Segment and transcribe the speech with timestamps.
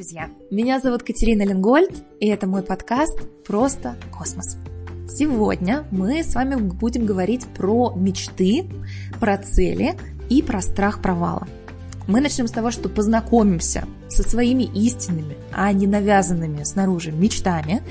[0.00, 0.30] друзья!
[0.50, 4.56] Меня зовут Катерина Ленгольд, и это мой подкаст «Просто космос».
[5.10, 8.64] Сегодня мы с вами будем говорить про мечты,
[9.20, 9.98] про цели
[10.30, 11.46] и про страх провала.
[12.08, 17.82] Мы начнем с того, что познакомимся со своими истинными, а не навязанными снаружи мечтами,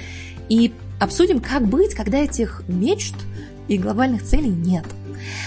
[0.50, 3.14] и обсудим, как быть, когда этих мечт
[3.68, 4.86] и глобальных целей нет.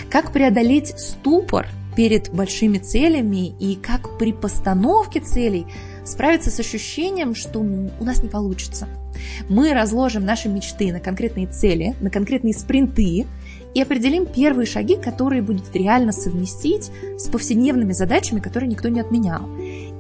[0.08, 1.66] Как преодолеть ступор
[1.96, 5.66] перед большими целями и как при постановке целей
[6.04, 8.88] справиться с ощущением, что у нас не получится.
[9.48, 13.26] Мы разложим наши мечты на конкретные цели, на конкретные спринты
[13.74, 19.48] и определим первые шаги, которые будет реально совместить с повседневными задачами, которые никто не отменял.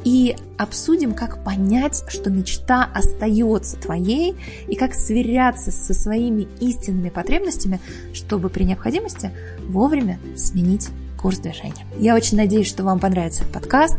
[0.04, 4.34] И обсудим, как понять, что мечта остается твоей,
[4.66, 7.80] и как сверяться со своими истинными потребностями,
[8.12, 9.30] чтобы при необходимости
[9.68, 10.88] вовремя сменить
[11.22, 11.86] курс движения.
[11.98, 13.96] Я очень надеюсь, что вам понравится подкаст.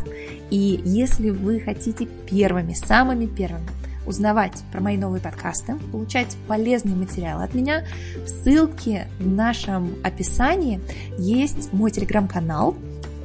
[0.49, 3.67] И если вы хотите первыми, самыми первыми
[4.05, 7.85] узнавать про мои новые подкасты, получать полезные материалы от меня,
[8.25, 10.81] в ссылке в нашем описании
[11.17, 12.75] есть мой телеграм-канал,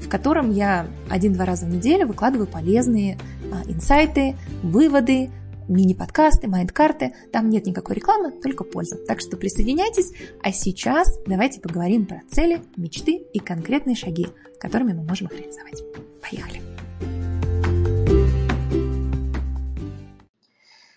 [0.01, 3.19] в котором я один-два раза в неделю выкладываю полезные
[3.53, 5.31] а, инсайты, выводы,
[5.69, 7.15] мини-подкасты, майнд-карты.
[7.33, 8.97] Там нет никакой рекламы, только польза.
[8.97, 10.13] Так что присоединяйтесь.
[10.43, 14.27] А сейчас давайте поговорим про цели, мечты и конкретные шаги,
[14.59, 15.83] которыми мы можем их реализовать.
[16.23, 16.61] Поехали!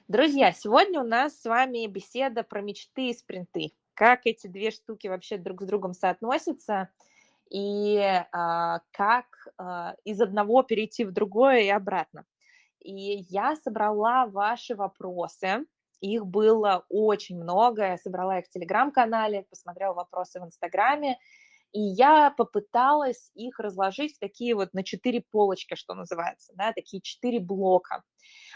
[0.08, 3.72] Друзья, сегодня у нас с вами беседа про мечты и спринты.
[3.94, 6.89] Как эти две штуки вообще друг с другом соотносятся
[7.49, 7.97] и
[8.31, 9.25] а, как
[9.58, 12.25] а, из одного перейти в другое и обратно.
[12.83, 15.65] И я собрала ваши вопросы.
[15.99, 17.83] Их было очень много.
[17.83, 21.17] Я собрала их в Телеграм-канале, посмотрела вопросы в Инстаграме.
[21.73, 27.02] И я попыталась их разложить в такие вот на четыре полочки, что называется, да, такие
[27.02, 28.03] четыре блока.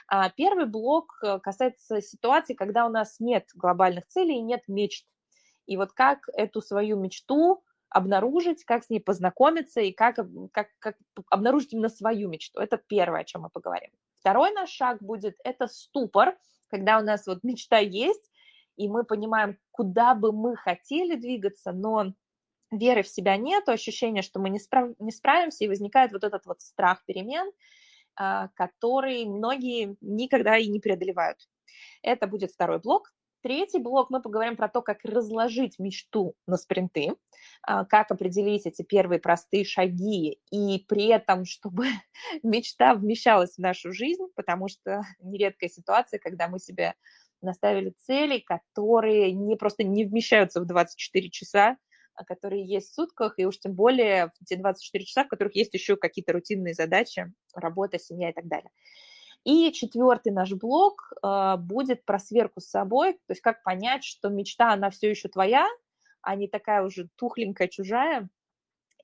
[0.08, 5.08] А первый блок э, касается ситуации, когда у нас нет глобальных целей нет мечт.
[5.66, 10.20] И вот как эту свою мечту обнаружить, как с ней познакомиться и как,
[10.52, 10.98] как, как
[11.30, 12.60] обнаружить именно свою мечту.
[12.60, 13.92] Это первое, о чем мы поговорим.
[14.26, 16.36] Второй наш шаг будет– это ступор,
[16.72, 18.32] когда у нас вот мечта есть,
[18.76, 22.12] и мы понимаем, куда бы мы хотели двигаться, но
[22.72, 24.96] веры в себя нет, ощущение, что мы не, справ...
[24.98, 27.52] не справимся, и возникает вот этот вот страх перемен,
[28.16, 31.38] а, который многие никогда и не преодолевают.
[32.02, 33.14] Это будет второй блок.
[33.46, 37.14] Третий блок мы поговорим про то, как разложить мечту на спринты,
[37.62, 41.86] а, как определить эти первые простые шаги, и при этом, чтобы
[42.44, 46.96] мечта вмещалась в нашу жизнь, потому что нередкая ситуация, когда мы себе
[47.40, 51.78] наставили цели, которые не просто не вмещаются в 24 часа,
[52.16, 55.56] а которые есть в сутках, и уж тем более в те 24 часа, в которых
[55.56, 58.72] есть еще какие-то рутинные задачи, работа, семья и так далее.
[59.46, 64.30] И четвертый наш блок э, будет про сверку с собой, то есть как понять, что
[64.30, 65.68] мечта, она все еще твоя,
[66.22, 68.28] а не такая уже тухленькая, чужая,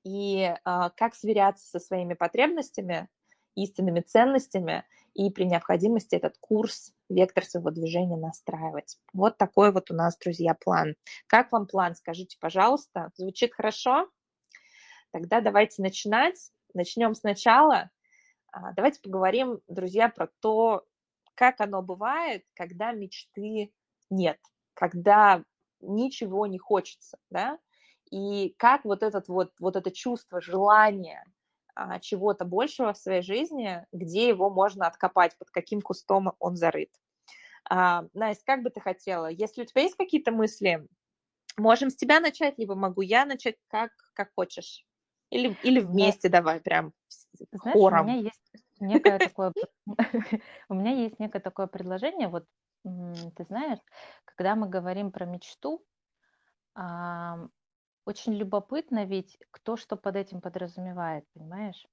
[0.02, 0.56] и э,
[0.96, 3.08] как сверяться со своими потребностями,
[3.54, 8.98] истинными ценностями, и при необходимости этот курс, вектор своего движения настраивать.
[9.12, 10.96] Вот такой вот у нас, друзья, план.
[11.28, 11.94] Как вам план?
[11.94, 13.10] Скажите, пожалуйста.
[13.16, 14.08] Звучит хорошо?
[15.12, 16.50] Тогда давайте начинать.
[16.74, 17.90] Начнем сначала.
[18.52, 20.84] А, давайте поговорим, друзья, про то,
[21.34, 23.72] как оно бывает, когда мечты
[24.10, 24.38] нет,
[24.74, 25.42] когда
[25.80, 27.58] ничего не хочется, да,
[28.10, 31.24] и как вот, этот вот, вот это чувство, желание
[31.74, 36.90] а, чего-то большего в своей жизни, где его можно откопать, под каким кустом он зарыт.
[37.70, 39.28] А, Настя, как бы ты хотела?
[39.28, 40.86] Если у тебя есть какие-то мысли,
[41.56, 44.84] можем с тебя начать, либо могу я начать, как, как хочешь.
[45.32, 46.38] Или, или вместе да.
[46.38, 46.92] давай, прям
[47.50, 48.04] Знаешь, хором.
[48.04, 49.52] у меня есть некое такое,
[50.68, 52.44] у меня есть некое такое предложение, вот
[52.84, 53.78] ты знаешь,
[54.26, 55.82] когда мы говорим про мечту,
[58.04, 61.86] очень любопытно ведь, кто что под этим подразумевает, понимаешь?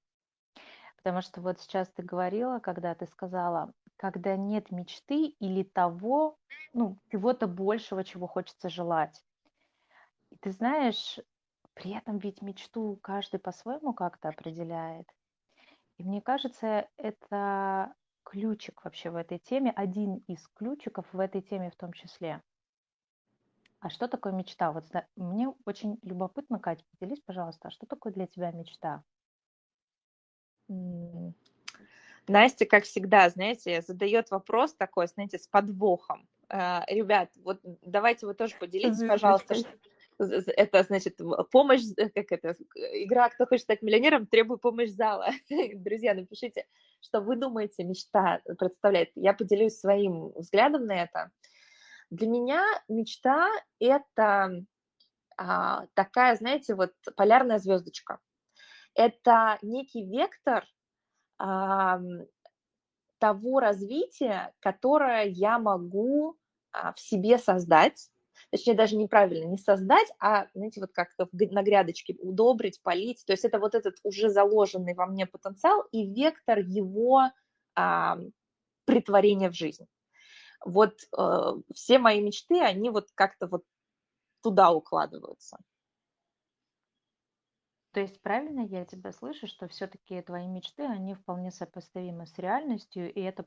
[0.98, 6.36] Потому что вот сейчас ты говорила, когда ты сказала, когда нет мечты или того,
[6.74, 9.24] ну, чего-то большего, чего хочется желать.
[10.32, 11.20] И ты знаешь,
[11.80, 15.08] при этом ведь мечту каждый по-своему как-то определяет.
[15.98, 17.94] И мне кажется, это
[18.24, 22.44] ключик вообще в этой теме, один из ключиков в этой теме в том числе.
[23.80, 24.74] А что такое мечта?
[24.74, 24.86] Вот
[25.16, 29.02] мне очень любопытно, Катя, поделись, пожалуйста, а что такое для тебя мечта?
[32.28, 36.28] Настя, как всегда, знаете, задает вопрос такой, знаете, с подвохом.
[36.50, 39.56] Э, ребят, вот давайте вы тоже поделитесь, пожалуйста,
[40.20, 41.20] это значит
[41.52, 45.30] помощь, э, как это, игра «Кто хочет стать миллионером?» требую помощь зала.
[45.50, 46.66] Друзья, напишите,
[47.02, 49.12] что вы думаете, мечта представляет.
[49.16, 51.32] Я поделюсь своим взглядом на это.
[52.10, 53.50] Для меня мечта–
[53.80, 54.66] это
[55.38, 58.20] а, такая, знаете, вот полярная звездочка.
[58.96, 60.66] Это некий вектор
[61.38, 62.02] а,
[63.20, 66.38] того развития, которое я могу
[66.72, 68.10] а, в себе создать,
[68.52, 73.46] точнее даже неправильно, не создать, а, знаете, вот как-то на грядочке удобрить, полить, то есть
[73.46, 77.32] это вот этот уже заложенный во мне потенциал и вектор его
[77.76, 78.18] а,
[78.86, 79.86] притворения в жизнь.
[80.66, 83.64] Вот э, все мои мечты, они вот как-то вот
[84.42, 85.58] туда укладываются.
[87.92, 93.12] То есть правильно я тебя слышу, что все-таки твои мечты, они вполне сопоставимы с реальностью,
[93.12, 93.46] и это,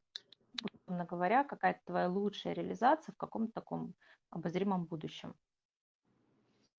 [0.93, 3.95] условно говоря, какая-то твоя лучшая реализация в каком-то таком
[4.31, 5.35] обозримом будущем.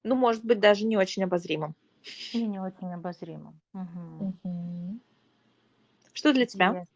[0.04, 1.76] Ну, может быть, даже не очень обозримом.
[2.34, 3.60] Или не очень обозримом.
[3.74, 4.36] Угу.
[4.44, 5.00] Угу.
[6.14, 6.68] Что для тебя?
[6.68, 6.94] Интересно.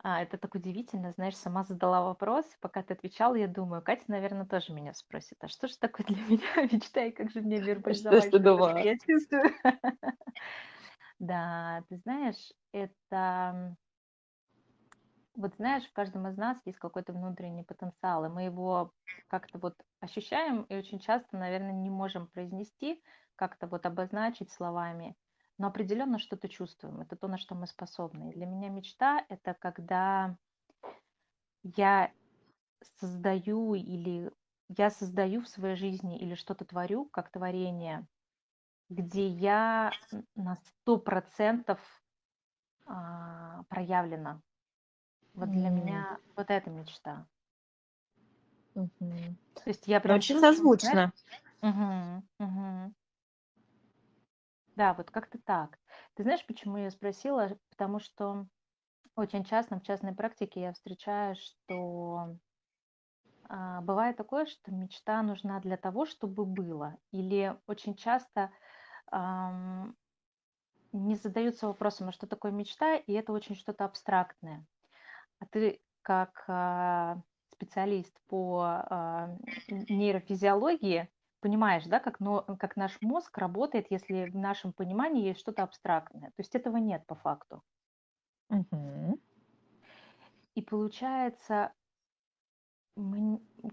[0.00, 4.46] А, это так удивительно, знаешь, сама задала вопрос, пока ты отвечала, я думаю, Катя, наверное,
[4.46, 8.28] тоже меня спросит, а что же такое для меня мечта, и как же мне вербализовать,
[8.28, 9.50] что, что, что я чувствую?
[11.18, 13.76] Да, ты знаешь, это...
[15.38, 18.92] Вот знаешь, в каждом из нас есть какой-то внутренний потенциал, и мы его
[19.28, 23.02] как-то вот ощущаем, и очень часто, наверное, не можем произнести,
[23.36, 25.16] как-то вот обозначить словами
[25.58, 27.00] но определенно что-то чувствуем.
[27.00, 28.30] Это то, на что мы способны.
[28.30, 30.36] И для меня мечта– это когда
[31.62, 32.12] я
[33.00, 34.32] создаю или
[34.68, 38.06] я создаю в своей жизни или что-то творю, как творение,
[38.88, 39.92] где я
[40.36, 41.80] на сто процентов
[42.86, 44.40] а, проявлена.
[45.38, 45.72] Вот для mm.
[45.72, 47.24] меня вот эта мечта.
[48.74, 49.34] Mm-hmm.
[49.54, 51.12] То есть я прям Очень чувствую, созвучно.
[51.62, 52.94] Угу, угу.
[54.74, 55.78] Да, вот как-то так.
[56.14, 57.56] Ты знаешь, почему я спросила?
[57.70, 58.46] Потому что
[59.14, 62.36] очень часто в частной практике я встречаю, что
[63.48, 66.96] а, бывает такое, что мечта нужна для того, чтобы было.
[67.12, 68.50] Или очень часто
[69.10, 69.96] ам,
[70.92, 74.66] не задаются вопросом, а что такое мечта, и это очень что-то абстрактное.
[75.40, 77.20] А ты как а,
[77.52, 79.36] специалист по а,
[79.68, 81.08] нейрофизиологии
[81.40, 86.28] понимаешь, да, как, но, как наш мозг работает, если в нашем понимании есть что-то абстрактное.
[86.30, 87.62] То есть этого нет по факту.
[88.50, 89.20] Угу.
[90.54, 91.72] И получается,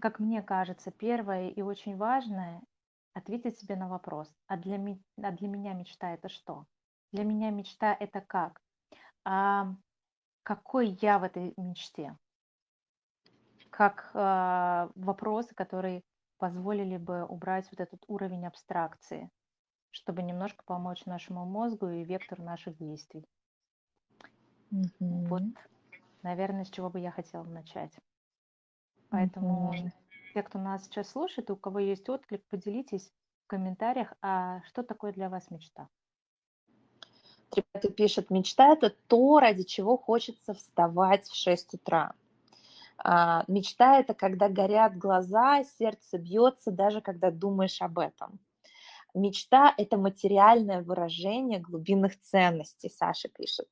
[0.00, 2.62] как мне кажется, первое и очень важное
[3.14, 4.76] ответить себе на вопрос, а для,
[5.22, 6.66] а для меня мечта это что?
[7.12, 8.60] Для меня мечта это как?
[10.46, 12.16] Какой я в этой мечте?
[13.70, 16.04] Как э, вопросы, которые
[16.38, 19.28] позволили бы убрать вот этот уровень абстракции,
[19.90, 23.26] чтобы немножко помочь нашему мозгу и вектору наших действий.
[24.70, 25.26] Mm-hmm.
[25.26, 25.42] Вот,
[26.22, 27.98] наверное, с чего бы я хотела начать.
[29.08, 29.90] Поэтому mm-hmm.
[30.32, 33.12] те, кто нас сейчас слушает, у кого есть отклик, поделитесь
[33.42, 35.88] в комментариях, а что такое для вас мечта?
[37.56, 42.12] Ребята пишет, мечта– это то, ради чего хочется вставать в 6 утра.
[42.98, 48.38] А, мечта– это когда горят глаза, сердце бьется, даже когда думаешь об этом.
[49.14, 53.66] Мечта– это материальное выражение глубинных ценностей, Саша пишет.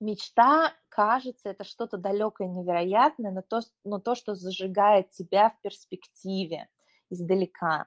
[0.00, 6.68] Мечта, кажется, это что-то далекое, невероятное, но то, но то, что зажигает тебя в перспективе,
[7.08, 7.86] издалека.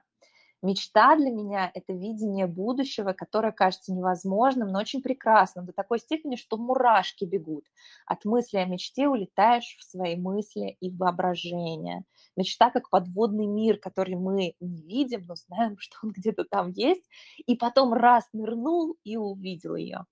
[0.62, 6.36] Мечта для меня– это видение будущего, которое кажется невозможным, но очень прекрасным, до такой степени,
[6.36, 7.64] что мурашки бегут.
[8.06, 12.04] От мысли о мечте улетаешь в свои мысли и воображение.
[12.36, 17.04] Мечта как подводный мир, который мы не видим, но знаем, что он где-то там есть,
[17.46, 20.06] и потом раз нырнул и увидел ее.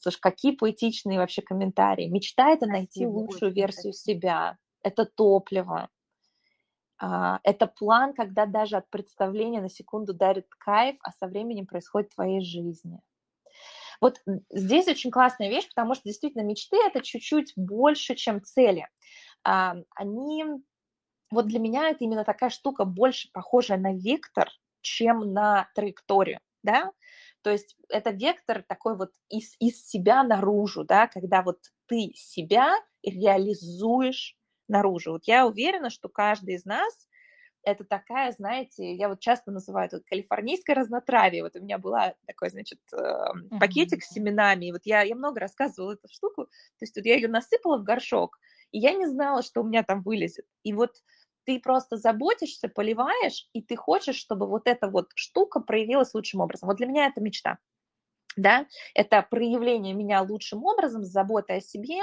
[0.00, 2.08] Слушай, какие поэтичные вообще комментарии.
[2.08, 5.90] Мечта– это найти лучшую версию себя, это топливо,
[7.00, 12.14] это план, когда даже от представления на секунду дарит кайф, а со временем происходит в
[12.14, 13.00] твоей жизни.
[14.00, 18.88] Вот здесь очень классная вещь, потому что действительно мечты это чуть-чуть больше, чем цели.
[19.44, 20.44] А, они,
[21.30, 26.92] вот для меня это именно такая штука больше похожая на вектор, чем на траекторию, да,
[27.42, 32.74] то есть это вектор такой вот из, из себя наружу, да, когда вот ты себя
[33.02, 34.36] реализуешь
[34.70, 35.12] наружу.
[35.12, 37.08] Вот я уверена, что каждый из нас
[37.62, 41.42] это такая, знаете, я вот часто называю это калифорнийское разнотравие.
[41.42, 45.40] Вот у меня была такой, значит, эм, пакетик с семенами, и вот я, я много
[45.40, 46.50] рассказывала эту штуку, то
[46.82, 48.38] есть вот я ее насыпала в горшок,
[48.72, 50.46] и я не знала, что у меня там вылезет.
[50.62, 50.96] И вот
[51.44, 56.68] ты просто заботишься, поливаешь, и ты хочешь, чтобы вот эта вот штука проявилась лучшим образом.
[56.68, 57.58] Вот для меня это мечта.
[58.36, 61.98] Да, это проявление меня лучшим образом, с заботой о себе,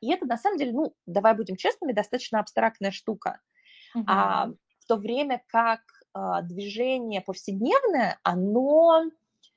[0.00, 3.40] и это на самом деле, ну, давай будем честными, достаточно абстрактная штука.
[3.96, 4.02] Uh-huh.
[4.06, 5.80] А, в то время как
[6.12, 9.04] а, движение повседневное, оно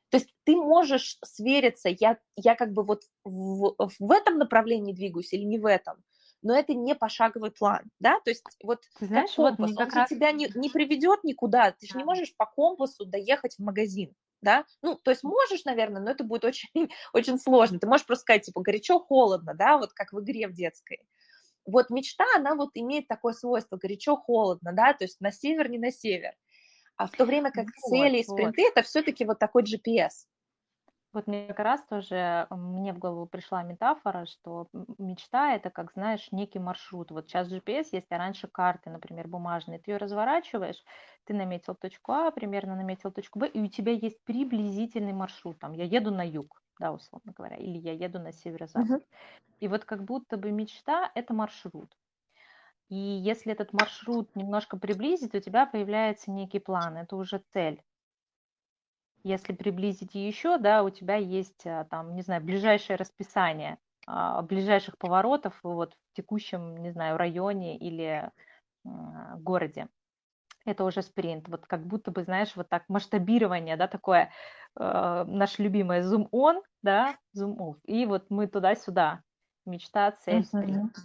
[0.09, 5.33] то есть ты можешь свериться, я, я как бы вот в, в этом направлении двигаюсь
[5.33, 6.01] или не в этом,
[6.41, 10.09] но это не пошаговый план, да, то есть вот знаешь, компас, вот он как раз...
[10.09, 14.65] тебя не, не приведет никуда, ты же не можешь по компасу доехать в магазин, да,
[14.81, 16.69] ну, то есть можешь, наверное, но это будет очень,
[17.13, 20.99] очень сложно, ты можешь просто сказать, типа, горячо-холодно, да, вот как в игре в детской,
[21.65, 25.91] вот мечта, она вот имеет такое свойство, горячо-холодно, да, то есть на север, не на
[25.91, 26.33] север,
[26.95, 28.71] а в то время как вот, цели и спринты вот.
[28.71, 30.25] это все-таки вот такой GPS.
[31.13, 36.27] Вот мне как раз тоже мне в голову пришла метафора, что мечта это как, знаешь,
[36.31, 37.11] некий маршрут.
[37.11, 39.79] Вот сейчас GPS есть, а раньше карты, например, бумажные.
[39.79, 40.83] Ты ее разворачиваешь,
[41.25, 45.59] ты наметил точку А, примерно наметил точку Б, и у тебя есть приблизительный маршрут.
[45.59, 49.01] Там я еду на юг, да, условно говоря, или я еду на северо-запад.
[49.01, 49.03] Uh-huh.
[49.59, 51.95] И вот как будто бы мечта это маршрут.
[52.89, 57.81] И если этот маршрут немножко приблизить, у тебя появляется некий план, это уже цель.
[59.27, 64.97] Если приблизить еще, да, у тебя есть а, там, не знаю, ближайшее расписание а, ближайших
[64.97, 68.31] поворотов вот в текущем, не знаю, районе или
[69.39, 69.89] городе.
[70.63, 71.49] Это уже спринт.
[71.49, 74.31] Вот как будто бы, знаешь, вот так масштабирование, да, такое
[74.77, 77.75] э, наш любимый zoom on, да, zoom off.
[77.83, 79.23] И вот мы туда-сюда.
[79.65, 80.95] Мечта, цель, спринт.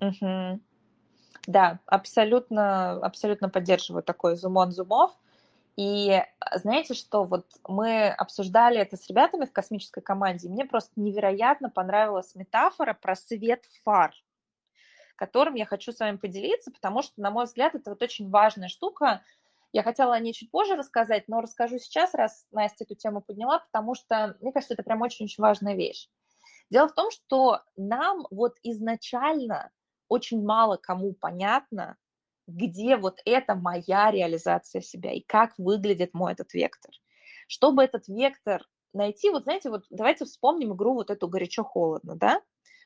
[0.00, 0.58] Uh-huh.
[1.46, 5.12] Да, абсолютно, абсолютно поддерживаю такой зумон зумов.
[5.76, 10.64] И а, знаете что, вот мы обсуждали это с ребятами в космической команде, и мне
[10.64, 14.14] просто невероятно понравилась метафора про свет фар,
[15.16, 18.68] которым я хочу с вами поделиться, потому что, на мой взгляд, это вот очень важная
[18.68, 19.22] штука.
[19.72, 23.58] Я хотела о ней чуть позже рассказать, но расскажу сейчас, раз Настя эту тему подняла,
[23.58, 26.08] потому что, мне кажется, это прям очень-очень важная вещь.
[26.70, 29.70] Дело в том, что нам вот изначально
[30.08, 31.96] очень мало кому понятно,
[32.46, 36.92] где вот это моя реализация себя и как выглядит мой этот вектор.
[37.48, 38.62] Чтобы этот вектор
[38.92, 42.40] найти, вот знаете, вот давайте вспомним игру вот эту горячо-холодно, да?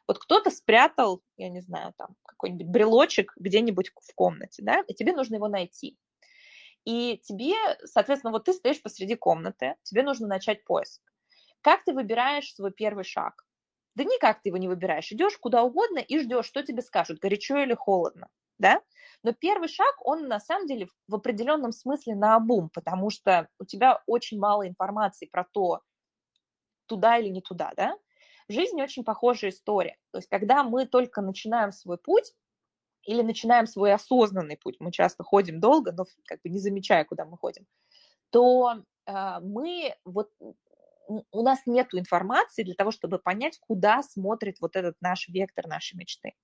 [0.08, 5.12] Вот кто-то спрятал, я не знаю, там какой-нибудь брелочек где-нибудь в комнате, да, и тебе
[5.12, 5.96] нужно его найти.
[6.84, 11.00] И тебе, соответственно, вот ты стоишь посреди комнаты, тебе нужно начать поиск.
[11.62, 13.44] Как ты выбираешь свой первый шаг?
[13.94, 15.12] Да никак ты его не выбираешь.
[15.12, 18.28] Идешь куда угодно и ждешь, что тебе скажут, горячо или холодно.
[18.60, 18.80] Да?
[19.22, 23.64] Но первый шаг, он на самом деле в определенном смысле на обум, потому что у
[23.64, 25.80] тебя очень мало информации про то,
[26.86, 27.96] туда или не туда, да?
[28.48, 29.96] В жизни очень похожая история.
[30.12, 32.34] То есть, когда мы только начинаем свой путь,
[33.04, 37.24] или начинаем свой осознанный путь, мы часто ходим долго, но как бы не замечая, куда
[37.24, 37.66] мы ходим,
[38.30, 40.28] то э, мы вот
[41.32, 45.96] у нас нет информации для того, чтобы понять, куда смотрит вот этот наш вектор нашей
[45.96, 46.34] мечты.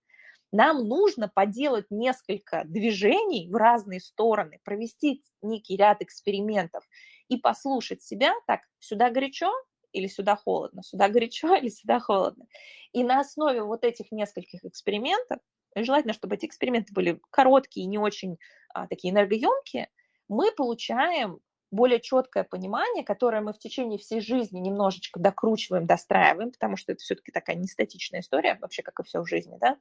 [0.53, 6.85] Нам нужно поделать несколько движений в разные стороны, провести некий ряд экспериментов
[7.29, 9.53] и послушать себя, так, сюда горячо
[9.93, 12.47] или сюда холодно, сюда горячо или сюда холодно.
[12.93, 15.39] И на основе вот этих нескольких экспериментов,
[15.75, 18.39] желательно, чтобы эти эксперименты были короткие и не очень
[18.73, 19.89] а, такие энергоемкие,
[20.29, 26.77] мы получаем более четкое понимание, которое мы в течение всей жизни немножечко докручиваем, достраиваем, потому
[26.77, 29.77] что это все-таки такая нестатичная история, вообще как и все в жизни, да,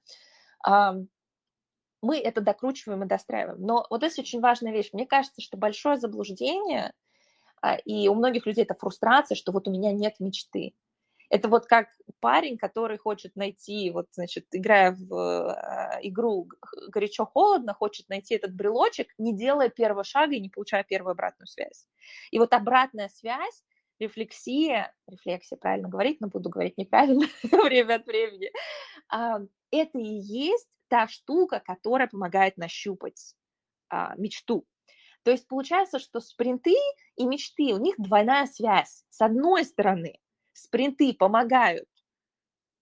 [0.65, 3.61] мы это докручиваем и достраиваем.
[3.61, 4.89] Но вот это очень важная вещь.
[4.93, 6.93] Мне кажется, что большое заблуждение,
[7.61, 10.75] а, и у многих людей это фрустрация, что вот у меня нет мечты.
[11.31, 11.87] Это вот как
[12.19, 16.47] парень, который хочет найти, вот, значит, играя в э, игру
[16.89, 21.87] горячо-холодно, хочет найти этот брелочек, не делая первого шага и не получая первую обратную связь.
[22.29, 23.63] И вот обратная связь,
[23.99, 28.51] рефлексия, рефлексия, правильно говорить, но буду говорить неправильно время от времени,
[29.09, 29.39] а,
[29.77, 33.35] это и есть та штука, которая помогает нащупать
[33.89, 34.65] а, мечту.
[35.23, 36.75] То есть получается, что спринты
[37.15, 39.03] и мечты, у них двойная связь.
[39.09, 40.19] С одной стороны,
[40.53, 41.89] спринты помогают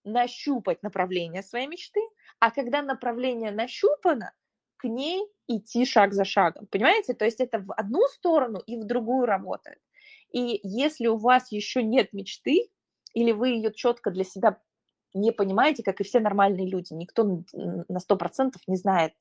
[0.03, 2.01] нащупать направление своей мечты,
[2.39, 4.33] а когда направление нащупано,
[4.75, 6.67] к ней идти шаг за шагом.
[6.67, 7.13] Понимаете?
[7.13, 9.79] То есть это в одну сторону и в другую работает.
[10.31, 12.69] И если у вас еще нет мечты,
[13.13, 14.59] или вы ее четко для себя
[15.13, 16.93] не понимаете, как и все нормальные люди.
[16.93, 19.13] Никто на сто процентов не знает,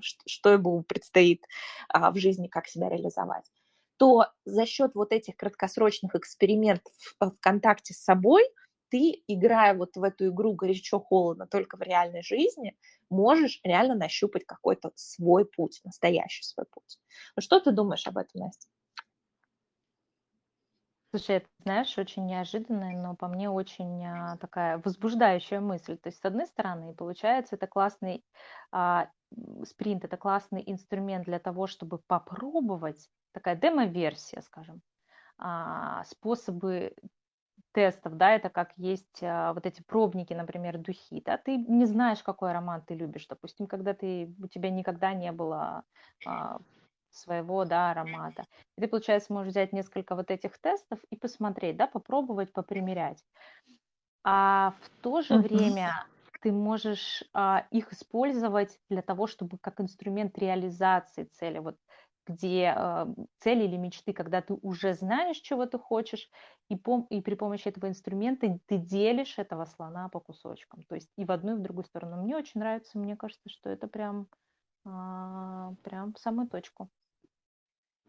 [0.00, 1.44] что ему предстоит
[1.88, 3.44] а, в жизни, как себя реализовать
[3.96, 8.42] то за счет вот этих краткосрочных экспериментов в контакте с собой
[8.94, 12.76] ты, играя вот в эту игру горячо-холодно только в реальной жизни,
[13.10, 17.00] можешь реально нащупать какой-то свой путь, настоящий свой путь.
[17.34, 18.68] Ну что ты думаешь об этом, Настя?
[21.14, 25.96] Слушай, это, знаешь, очень неожиданная, но по мне очень а, такая возбуждающая мысль.
[25.96, 28.24] То есть, с одной стороны, получается, это классный
[28.72, 29.08] а,
[29.64, 34.82] спринт, это классный инструмент для того, чтобы попробовать, такая демо-версия, скажем,
[35.38, 36.96] а, способы
[37.70, 42.24] тестов, да, это как есть а, вот эти пробники, например, духи, да, ты не знаешь,
[42.24, 45.84] какой аромат ты любишь, допустим, когда ты, у тебя никогда не было
[46.26, 46.58] а,
[47.16, 48.46] своего да, аромата.
[48.76, 53.24] И ты, получается, можешь взять несколько вот этих тестов и посмотреть, да, попробовать, попримерять.
[54.22, 55.92] А в то же время
[56.40, 61.76] ты можешь а, их использовать для того, чтобы как инструмент реализации цели, вот
[62.26, 63.08] где а,
[63.40, 66.30] цели или мечты, когда ты уже знаешь, чего ты хочешь,
[66.70, 71.10] и, пом- и при помощи этого инструмента ты делишь этого слона по кусочкам, то есть
[71.16, 72.22] и в одну, и в другую сторону.
[72.22, 74.28] Мне очень нравится, мне кажется, что это прям,
[74.86, 76.90] а, прям в самую точку.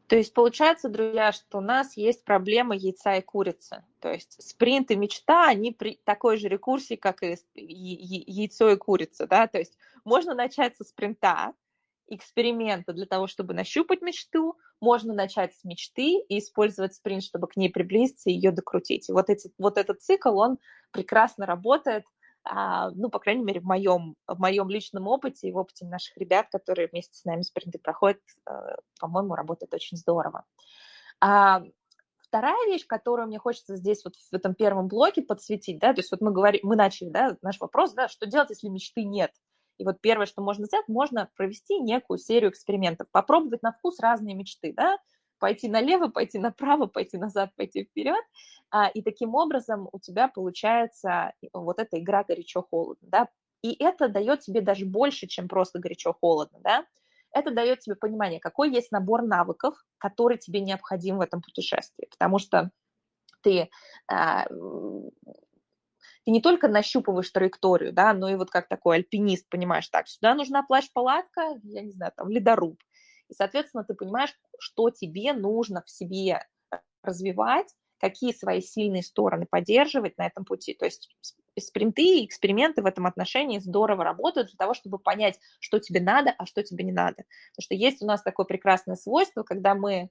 [0.08, 3.84] То есть получается, друзья, что у нас есть проблема яйца и курицы.
[4.00, 9.26] То есть спринт и мечта, они при такой же рекурсии, как и яйцо и курица.
[9.26, 9.48] Да?
[9.48, 11.54] То есть можно начать со спринта,
[12.08, 17.56] эксперимента для того, чтобы нащупать мечту, можно начать с мечты и использовать спринт, чтобы к
[17.56, 19.10] ней приблизиться и ее докрутить.
[19.10, 20.60] И вот, эти, вот этот цикл, он
[20.92, 22.06] прекрасно работает
[22.48, 26.48] ну, по крайней мере, в моем, в моем личном опыте и в опыте наших ребят,
[26.52, 28.52] которые вместе с нами спринты проходят, э,
[29.00, 30.46] по-моему, работает очень здорово.
[31.20, 31.64] А,
[32.18, 36.12] вторая вещь, которую мне хочется здесь вот в этом первом блоке подсветить, да, то есть
[36.12, 39.32] вот мы говорим, мы начали, да, наш вопрос, да, что делать, если мечты нет?
[39.78, 44.36] И вот первое, что можно сделать, можно провести некую серию экспериментов, попробовать на вкус разные
[44.36, 44.98] мечты, да,
[45.40, 48.24] пойти налево, пойти направо, пойти назад, пойти вперед.
[48.72, 53.28] А, и таким образом у тебя получается вот эта игра горячо-холодно, да,
[53.62, 56.86] и это дает тебе даже больше, чем просто горячо-холодно, да,
[57.32, 62.40] это дает тебе понимание, какой есть набор навыков, который тебе необходим в этом путешествии, потому
[62.40, 62.72] что
[63.44, 63.70] ты,
[64.08, 64.46] а,
[66.26, 70.34] ты не только нащупываешь траекторию, да, но и вот как такой альпинист, понимаешь, так, сюда
[70.36, 72.80] нужна плащ-палатка, я не знаю, там, ледоруб,
[73.30, 76.46] и, соответственно, ты понимаешь, что тебе нужно в себе
[77.04, 80.74] развивать, какие свои сильные стороны поддерживать на этом пути.
[80.74, 81.10] То есть
[81.58, 86.34] спринты и эксперименты в этом отношении здорово работают для того, чтобы понять, что тебе надо,
[86.38, 87.24] а что тебе не надо.
[87.54, 90.10] Потому что есть у нас такое прекрасное свойство, когда мы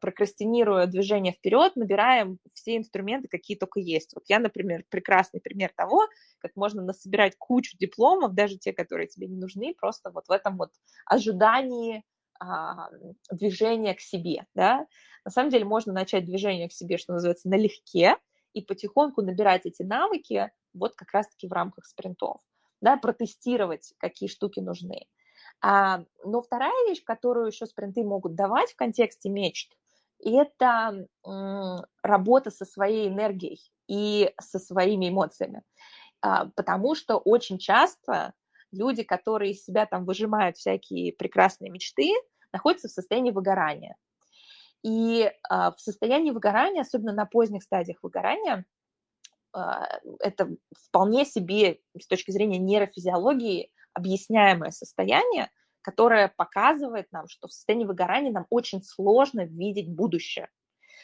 [0.00, 4.12] прокрастинируя движение вперед, набираем все инструменты, какие только есть.
[4.14, 6.02] Вот я, например, прекрасный пример того,
[6.38, 10.56] как можно насобирать кучу дипломов, даже те, которые тебе не нужны, просто вот в этом
[10.56, 10.70] вот
[11.06, 12.02] ожидании
[13.30, 14.86] движение к себе, да.
[15.24, 18.16] На самом деле можно начать движение к себе, что называется, налегке,
[18.52, 22.40] и потихоньку набирать эти навыки вот как раз-таки в рамках спринтов,
[22.80, 25.06] да, протестировать, какие штуки нужны.
[25.62, 29.72] А, но вторая вещь, которую еще спринты могут давать в контексте мечт,
[30.24, 35.62] это м, работа со своей энергией и со своими эмоциями.
[36.22, 38.34] А, потому что очень часто
[38.74, 42.12] люди, которые из себя там выжимают всякие прекрасные мечты,
[42.52, 43.96] находятся в состоянии выгорания.
[44.82, 48.66] И а, в состоянии выгорания, особенно на поздних стадиях выгорания,
[49.52, 49.88] а,
[50.20, 57.86] это вполне себе с точки зрения нейрофизиологии объясняемое состояние, которое показывает нам, что в состоянии
[57.86, 60.48] выгорания нам очень сложно видеть будущее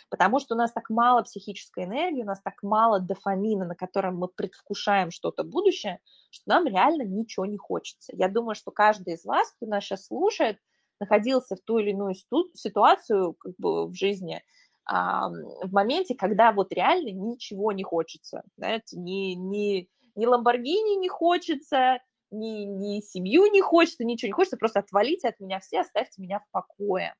[0.08, 4.16] потому что у нас так мало психической энергии, у нас так мало дофамина, на котором
[4.16, 8.12] мы предвкушаем что-то будущее, что нам реально ничего не хочется.
[8.16, 10.58] Я думаю, что каждый из вас, кто нас сейчас слушает,
[11.00, 12.14] находился в ту или иную
[12.54, 14.42] ситуацию как бы, в жизни,
[14.86, 22.00] в моменте, когда вот реально ничего не хочется, знаете, ни, ни, ни Ламборгини не хочется,
[22.30, 26.40] ни, ни семью не хочется, ничего не хочется, просто отвалите от меня все, оставьте меня
[26.40, 27.14] в покое.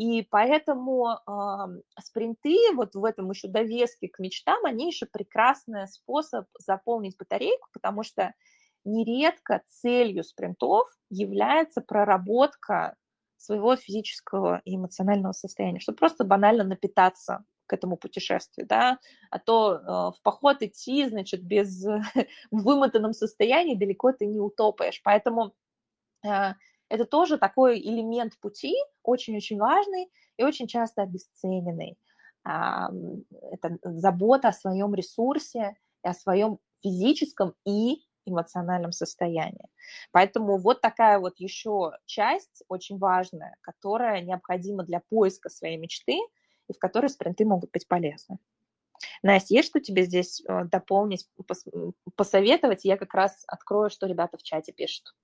[0.00, 6.46] И поэтому э, спринты, вот в этом еще довеске к мечтам, они еще прекрасный способ
[6.58, 8.32] заполнить батарейку, потому что
[8.86, 12.96] нередко целью спринтов является проработка
[13.36, 18.98] своего физического и эмоционального состояния, чтобы просто банально напитаться к этому путешествию, да,
[19.30, 19.82] а то э,
[20.16, 21.84] в поход идти, значит, без
[22.50, 25.52] вымотанном состоянии далеко ты не утопаешь, поэтому
[26.26, 26.54] э,
[26.90, 31.96] это тоже такой элемент пути, очень-очень важный и очень часто обесцененный.
[32.44, 39.68] Это забота о своем ресурсе и о своем физическом и эмоциональном состоянии.
[40.10, 46.18] Поэтому вот такая вот еще часть очень важная, которая необходима для поиска своей мечты
[46.68, 48.38] и в которой спринты могут быть полезны.
[49.22, 51.28] Настя, есть что тебе здесь э, дополнить,
[52.16, 52.84] посоветовать?
[52.84, 55.14] Я как раз открою, что ребята в чате пишут.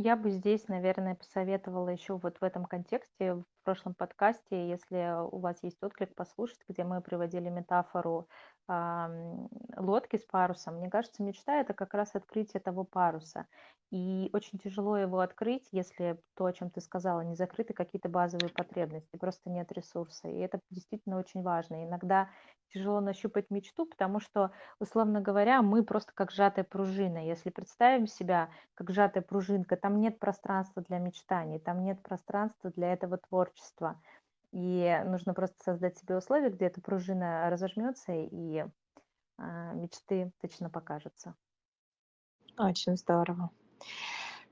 [0.00, 5.40] Я бы здесь, наверное, посоветовала еще вот в этом контексте, в прошлом подкасте, если у
[5.40, 8.28] вас есть отклик, послушать, где мы приводили метафору
[8.68, 10.76] лодки с парусом.
[10.76, 13.46] Мне кажется, мечта– это как раз открытие того паруса.
[13.90, 18.52] И очень тяжело его открыть, если то, о чем ты сказала, не закрыты какие-то базовые
[18.52, 20.28] потребности, просто нет ресурса.
[20.28, 21.82] И это действительно очень важно.
[21.84, 22.28] Иногда
[22.74, 27.26] тяжело нащупать мечту, потому что, условно говоря, мы просто как сжатая пружина.
[27.26, 32.92] Если представим себя как сжатая пружинка, там нет пространства для мечтаний, там нет пространства для
[32.92, 33.98] этого творчества.
[34.52, 38.64] И нужно просто создать себе условия, где эта пружина разожмется, и
[39.36, 41.34] а, мечты точно покажутся.
[42.56, 43.50] Очень здорово.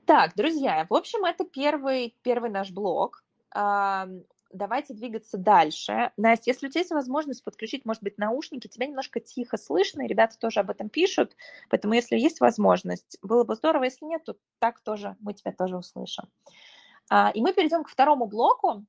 [0.05, 3.23] Так, друзья, в общем, это первый, первый наш блог.
[4.53, 6.11] Давайте двигаться дальше.
[6.15, 10.07] Настя, если у тебя есть возможность подключить, может быть, наушники, тебя немножко тихо слышно, и
[10.07, 11.35] ребята тоже об этом пишут,
[11.69, 15.77] поэтому если есть возможность, было бы здорово, если нет, то так тоже мы тебя тоже
[15.77, 16.29] услышим.
[17.09, 18.85] А, и мы перейдем к второму блоку,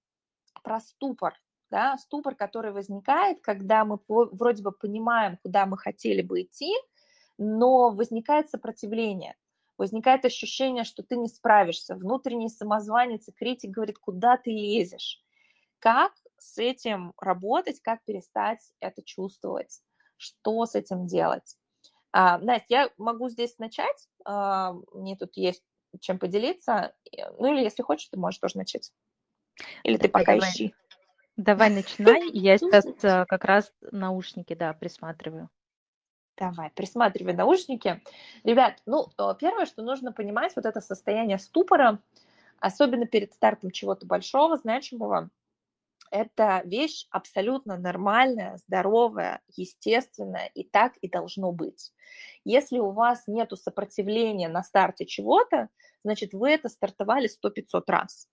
[0.63, 1.35] про ступор,
[1.71, 6.73] да, ступор, который возникает, когда мы вроде бы понимаем, куда мы хотели бы идти,
[7.37, 9.37] но возникает сопротивление,
[9.77, 15.23] возникает ощущение, что ты не справишься, внутренний самозванец и критик говорит, куда ты лезешь.
[15.79, 19.81] Как с этим работать, как перестать это чувствовать,
[20.17, 21.57] что с этим делать?
[22.11, 25.63] А, Настя, я могу здесь начать, а, мне тут есть
[26.01, 26.95] чем поделиться,
[27.39, 28.93] ну или если хочешь, ты можешь тоже начать.
[29.83, 30.75] Или ты пока давай, ищи?
[31.37, 32.31] Давай начинай.
[32.33, 35.49] Я сейчас э, как раз наушники, да, присматриваю.
[36.37, 38.03] Давай, присматривай наушники.
[38.45, 42.01] Ребят, ну, э, первое, что нужно понимать, вот это состояние ступора,
[42.61, 45.31] особенно перед стартом чего-то большого, значимого,
[46.11, 51.93] это вещь абсолютно нормальная, здоровая, естественная, и так и должно быть.
[52.45, 55.69] Если у вас нет сопротивления на старте чего-то,
[56.05, 58.29] значит, вы это стартовали 100-500 раз.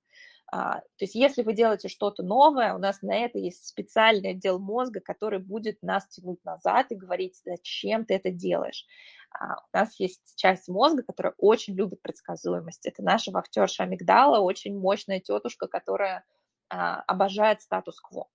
[0.52, 4.60] А, то есть если вы делаете что-то новое, у нас на это есть специальный отдел
[4.60, 8.86] мозга, который будет нас тянуть назад и говорить, зачем ты это делаешь.
[9.32, 12.86] А, у нас есть часть мозга, которая очень любит предсказуемость.
[12.86, 16.24] Это наша вахтерша амигдала, очень мощная тетушка, которая
[16.70, 18.28] а, обожает статус-кво.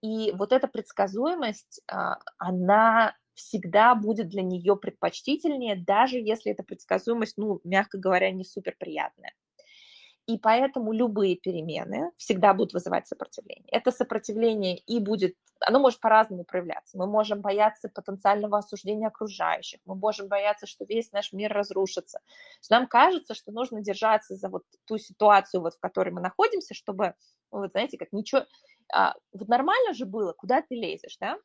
[0.00, 1.82] И вот эта предсказуемость,
[2.38, 8.76] она всегда будет для нее предпочтительнее, даже если эта предсказуемость, ну, мягко говоря, не супер
[8.78, 9.32] приятная.
[10.28, 13.66] И поэтому любые перемены всегда будут вызывать сопротивление.
[13.72, 16.98] Это сопротивление и будет, оно может по-разному проявляться.
[16.98, 22.20] Мы можем бояться потенциального осуждения окружающих, мы можем бояться, что весь наш мир разрушится.
[22.68, 27.14] Нам кажется, что нужно держаться за вот ту ситуацию, вот в которой мы находимся, чтобы,
[27.50, 28.44] ну, вот знаете, как ничего...
[28.94, 31.38] А, вот нормально же было, куда ты лезешь, да?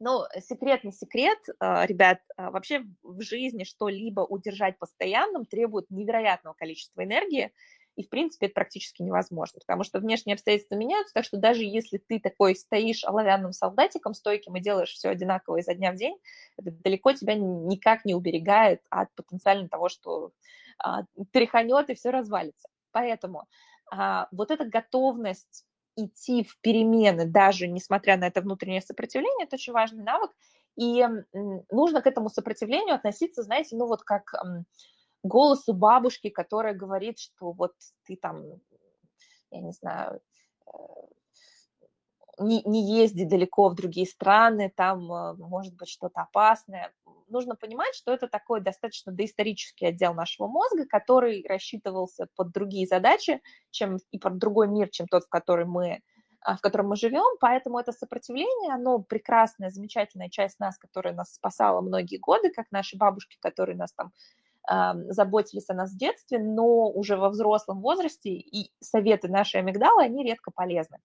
[0.00, 6.54] Ну, секрет не секрет, а, ребят, а, вообще в жизни что-либо удержать постоянным требует невероятного
[6.54, 7.52] количества энергии,
[7.98, 11.98] и, в принципе, это практически невозможно, потому что внешние обстоятельства меняются, так что даже если
[11.98, 16.16] ты такой стоишь оловянным солдатиком стойким и делаешь все одинаково изо дня в день,
[16.56, 20.30] это далеко тебя никак не уберегает от потенциально того, что
[20.78, 22.68] а, переханет и все развалится.
[22.92, 23.48] Поэтому
[23.90, 25.64] а, вот эта готовность
[25.96, 30.30] идти в перемены, даже несмотря на это внутреннее сопротивление, это очень важный навык,
[30.76, 31.04] и
[31.72, 34.34] нужно к этому ссопротивлению относиться, знаете, ну вот как
[35.22, 37.72] голосу бабушки, которая говорит, что вот
[38.04, 38.42] ты там,
[39.50, 40.20] я не знаю,
[40.66, 40.70] э,
[42.40, 46.92] не, не езди далеко в другие страны, там э, может быть что-то опасное.
[47.28, 53.42] Нужно понимать, что это такой достаточно доисторический отдел нашего мозга, который рассчитывался под другие задачи,
[53.70, 56.00] чем и под другой мир, чем тот, в который мы
[56.40, 61.34] а, в котором мы живем, поэтому это сопротивление, оно прекрасная, замечательная часть нас, которая нас
[61.34, 64.12] спасала многие годы, как наши бабушки, которые нас там
[64.68, 70.24] заботились о нас в детстве, но уже во взрослом возрасте, и советы нашей амигдалы, они
[70.24, 70.98] редко полезны.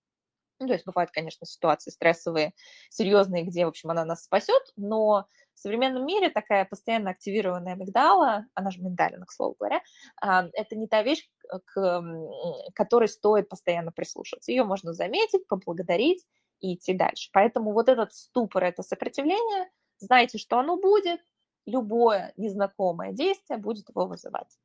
[0.60, 2.54] Ну, то есть бывают, конечно, ситуации стрессовые,
[2.90, 8.46] серьезные, где, в общем, она нас спасет, но в современном мире такая постоянно активированная амигдала,
[8.54, 9.82] она же миндалина, к слову говоря,
[10.22, 11.28] это не та вещь,
[11.66, 12.04] к
[12.76, 14.52] которой стоит постоянно прислушиваться.
[14.52, 16.26] Ее можно заметить, поблагодарить
[16.60, 17.30] и идти дальше.
[17.34, 21.20] Поэтому вот этот ступор, это сопротивление, знайте, что оно будет,
[21.66, 24.58] любое незнакомое действие будет его вызывать.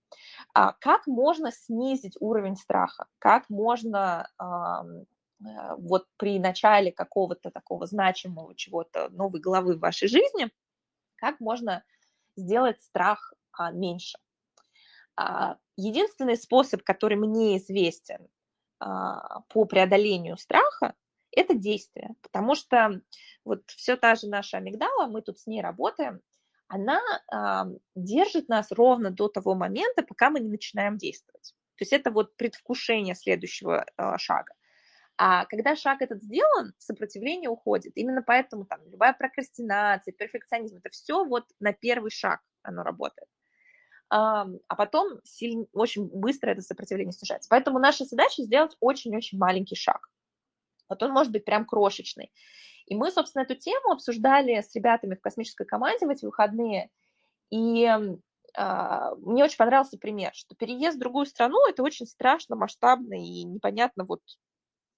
[0.55, 3.07] А как можно снизить уровень страха?
[3.19, 5.45] Как можно э,
[5.77, 10.51] вот при начале какого-то такого значимого чего-то новой главы в вашей жизни,
[11.17, 11.85] как можно
[12.37, 14.19] сделать страх а, меньше?
[15.17, 18.29] А, единственный способ, который мне известен
[19.49, 20.95] по преодолению страха,
[21.33, 23.01] это действие, потому что
[23.45, 26.21] вот все та же наша амигдала, мы тут с ней работаем,
[26.69, 27.01] она
[27.33, 31.55] э, держит нас ровно до того момента, пока мы не начинаем действовать.
[31.77, 34.53] То есть это вот предвкушение следующего э, шага.
[35.17, 37.93] А когда шаг этот сделан, сопротивление уходит.
[37.97, 43.29] Именно поэтому там любая прокрастинация, перфекционизм, это все вот на первый шаг оно работает.
[44.11, 47.49] А потом сильно, очень быстро это сопротивление снижается.
[47.51, 50.09] Поэтому наша задача сделать очень-очень маленький шаг.
[50.89, 52.33] Вот он может быть прям крошечный.
[52.89, 56.91] И мы, собственно, эту тему обсуждали с ребятами в космической команде в эти выходные.
[57.51, 63.13] И э, мне очень понравился пример, что переезд в другую страну– это очень страшно, масштабно
[63.13, 64.23] и непонятно, вот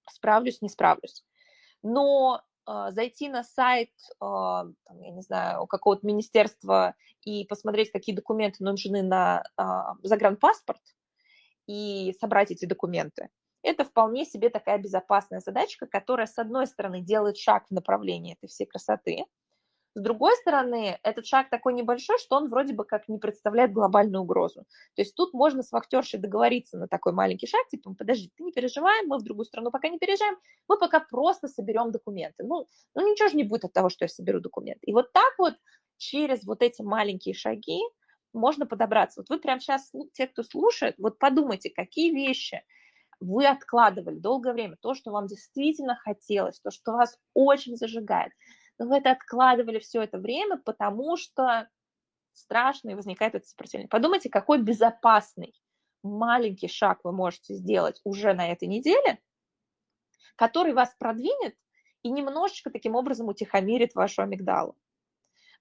[0.09, 1.25] справлюсь, не справлюсь.
[1.83, 8.15] Но э, зайти на сайт, э, там, я не знаю, какого-то министерства и посмотреть, какие
[8.15, 9.63] документы нужны на э,
[10.03, 10.81] загранпаспорт
[11.67, 13.29] и собрать эти документы,
[13.63, 18.47] это вполне себе такая безопасная задачка, которая, с одной стороны, делает шаг в направлении этой
[18.47, 19.25] всей красоты,
[19.93, 24.21] с другой стороны, этот шаг такой небольшой, что он вроде бы как не представляет глобальную
[24.21, 24.61] угрозу.
[24.95, 28.53] То есть тут можно с вахтершей договориться на такой маленький шаг, типа, подожди, ты не
[28.53, 30.37] переживай, мы в другую страну пока не переезжаем,
[30.69, 32.45] мы пока просто соберем документы.
[32.45, 34.79] Ну, ну ничего же не будет от того, что я соберу документы.
[34.83, 35.55] И вот так вот
[35.97, 37.81] через вот эти маленькие шаги
[38.31, 39.19] можно подобраться.
[39.19, 42.63] Вот вы прямо сейчас, те, кто слушает, вот подумайте, какие вещи
[43.21, 48.33] вы откладывали долгое время, то, что вам действительно хотелось, то, что вас очень зажигает–
[48.81, 51.69] но вы это откладывали все это время, потому что
[52.33, 53.87] страшно и возникает это сопротивление.
[53.87, 55.53] Подумайте, какой безопасный
[56.01, 59.19] маленький шаг вы можете сделать уже на этой неделе,
[60.35, 61.55] который вас продвинет
[62.01, 64.75] и немножечко таким образом утихомирит вашу амигдалу.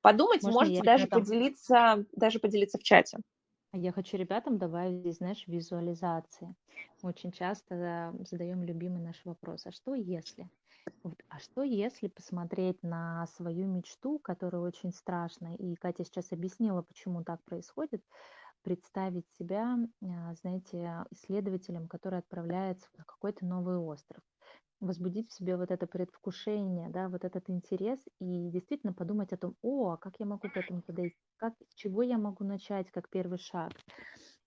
[0.01, 3.19] Подумайте, Можно можете даже поделиться, даже поделиться в чате.
[3.73, 6.57] Я хочу ребятам добавить здесь, знаешь, визуализации.
[7.03, 9.65] Очень часто задаем любимый наш вопрос.
[9.67, 10.51] А что если?
[11.05, 11.23] Вот.
[11.29, 17.23] А что если посмотреть на свою мечту, которая очень страшная, и Катя сейчас объяснила, почему
[17.23, 18.03] так происходит,
[18.63, 24.23] представить себя, а, знаете, исследователем, который отправляется на какой-то новый остров,
[24.81, 29.57] возбудить в себе вот это предвкушение, да, вот этот интерес и действительно подумать о том,
[29.63, 33.09] о, а как я могу к этому подойти, как, с чего я могу начать как
[33.11, 33.73] первый шаг.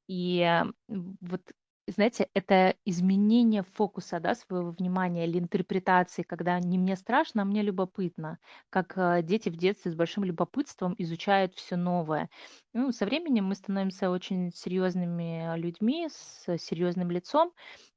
[0.07, 1.41] И вот
[1.85, 7.61] знаете, это изменение фокуса, да, своего внимания или интерпретации, когда не мне страшно, а мне
[7.61, 12.29] любопытно, как э, дети в детстве с большим любопытством изучают все новое.
[12.73, 17.51] Ну, со временем мы становимся очень серьезными людьми с серьезным лицом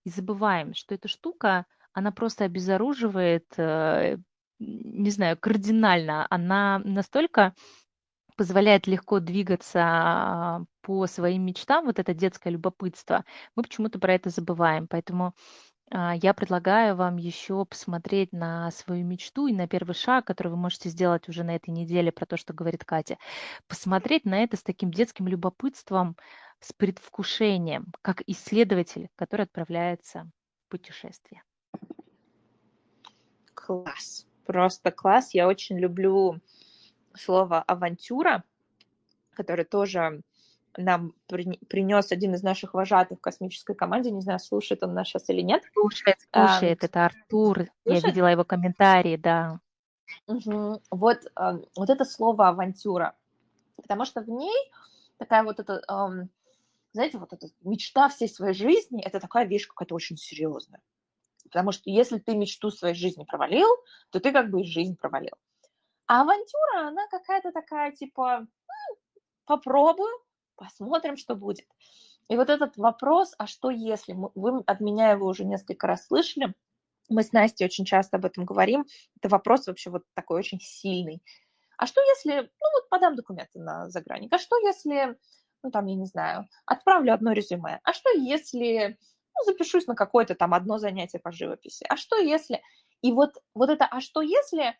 [0.04, 1.66] и забываем, что эта штука,
[1.96, 4.18] она просто обезоруживает, э,
[4.58, 6.26] не знаю, кардинально.
[6.28, 7.54] Она настолько
[8.36, 13.24] позволяет легко двигаться по своим мечтам, вот это детское любопытство,
[13.56, 14.86] мы почему-то про это забываем.
[14.88, 15.34] Поэтому
[15.90, 20.58] а, я предлагаю вам еще посмотреть на свою мечту и на первый шаг, который вы
[20.58, 23.16] можете сделать уже на этой неделе, про то, что говорит Катя.
[23.68, 26.14] Посмотреть на это с таким детским любопытством,
[26.60, 30.30] с предвкушением, как исследователь, который отправляется
[30.66, 31.42] в путешествие.
[33.66, 34.26] Класс.
[34.44, 35.34] Просто класс.
[35.34, 36.40] Я очень люблю
[37.14, 38.44] слово авантюра,
[39.34, 40.22] которое тоже
[40.76, 44.12] нам принес один из наших вожатых в космической команде.
[44.12, 45.64] Не знаю, слушает он нас сейчас или нет.
[45.72, 46.82] Слушает, слушает.
[46.82, 47.56] А, это Артур.
[47.56, 47.72] Слушает?
[47.84, 49.58] Я видела его комментарии, да.
[50.28, 50.82] Угу.
[50.92, 51.18] Вот,
[51.76, 53.16] вот это слово авантюра.
[53.74, 54.56] Потому что в ней
[55.16, 55.82] такая вот эта,
[56.92, 60.80] знаете, вот эта мечта всей своей жизни, это такая вещь какая-то очень серьезная.
[61.46, 63.68] Потому что если ты мечту своей жизни провалил,
[64.10, 65.34] то ты как бы и жизнь провалил.
[66.06, 68.46] А авантюра, она какая-то такая, типа,
[69.44, 70.10] попробую,
[70.56, 71.66] посмотрим, что будет.
[72.28, 76.54] И вот этот вопрос, а что если, вы от меня его уже несколько раз слышали,
[77.08, 78.84] мы с Настей очень часто об этом говорим,
[79.16, 81.22] это вопрос вообще вот такой очень сильный.
[81.78, 85.18] А что если, ну вот подам документы на заграник, а что если,
[85.62, 88.98] ну там, я не знаю, отправлю одно резюме, а что если,
[89.38, 92.62] ну, запишусь на какое-то там одно занятие по живописи, а что если...
[93.02, 94.76] И вот, вот это «а что если»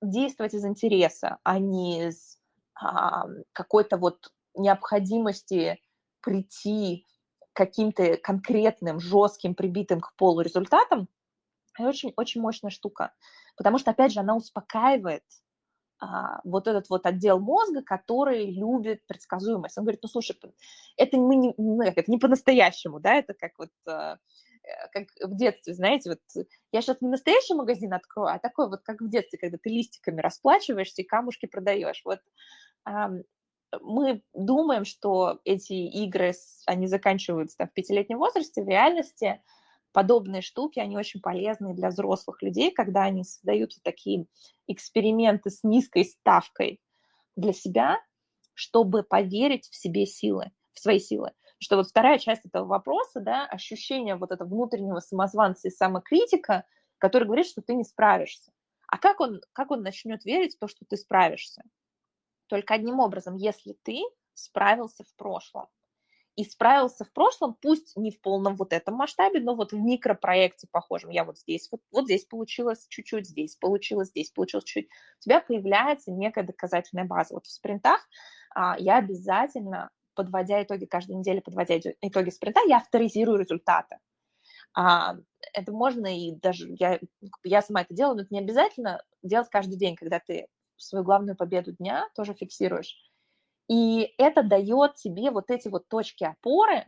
[0.00, 2.38] действовать из интереса, а не из
[2.74, 5.80] а, какой-то вот необходимости
[6.20, 7.06] прийти
[7.52, 11.08] каким-то конкретным, жестким, прибитым к полу результатом,
[11.74, 13.12] это очень-очень мощная штука.
[13.56, 15.24] Потому что, опять же, она успокаивает
[16.44, 19.76] вот этот вот отдел мозга, который любит предсказуемость.
[19.76, 20.34] Он говорит, ну, слушай,
[20.96, 24.16] это, мы не, ну, это не по-настоящему, да, это как вот а,
[24.62, 28.80] Э, как в детстве, знаете, вот я сейчас не настоящий магазин открою, а такой вот,
[28.82, 32.02] как в детстве, когда ты листиками расплачиваешься и камушки продаешь.
[32.04, 32.20] Вот
[33.80, 36.32] мы думаем, что эти игры,
[36.66, 39.40] они заканчиваются там, в пятилетнем возрасте, в реальности
[39.92, 44.26] подобные штуки, они очень полезны для взрослых людей, когда они создают вот такие
[44.66, 46.80] эксперименты с низкой ставкой
[47.36, 47.98] для себя,
[48.54, 51.32] чтобы поверить в себе силы, в свои силы.
[51.58, 56.64] Что вот вторая часть этого вопроса, да, ощущение вот этого внутреннего самозванца и самокритика,
[56.98, 58.52] который говорит, что ты не справишься.
[58.86, 61.62] А как он, как он начнет верить в то, что ты справишься?
[62.48, 64.02] Только одним образом, если ты
[64.34, 65.66] справился в прошлом.
[66.40, 70.66] И справился в прошлом, пусть не в полном вот этом масштабе, но вот в микропроекте
[70.70, 71.10] похожем.
[71.10, 74.88] Я вот здесь, вот, вот здесь получилось чуть-чуть, здесь получилось, здесь получилось чуть-чуть.
[75.18, 77.34] У тебя появляется некая доказательная база.
[77.34, 78.08] Вот в спринтах
[78.54, 83.98] а, я обязательно, подводя итоги каждой недели, подводя итоги спринта, я авторизирую результаты.
[84.72, 85.16] А,
[85.52, 87.00] это можно и даже, я,
[87.44, 90.46] я сама это делаю, но это не обязательно делать каждый день, когда ты
[90.78, 93.09] свою главную победу дня тоже фиксируешь.
[93.70, 96.86] И это дает тебе вот эти вот точки опоры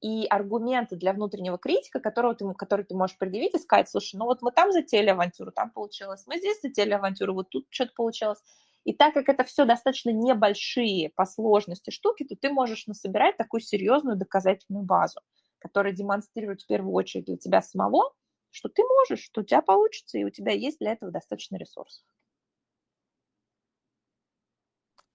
[0.00, 4.24] и аргументы для внутреннего критика, которого ты, который ты можешь предъявить и сказать, слушай, ну
[4.24, 8.38] вот мы там затеяли авантюру, там получилось, мы здесь затеяли авантюру, вот тут что-то получилось.
[8.84, 13.60] И так как это все достаточно небольшие по сложности штуки, то ты можешь насобирать такую
[13.60, 15.20] серьезную доказательную базу,
[15.58, 18.14] которая демонстрирует в первую очередь для тебя самого,
[18.50, 22.02] что ты можешь, что у тебя получится, и у тебя есть для этого достаточно ресурсов.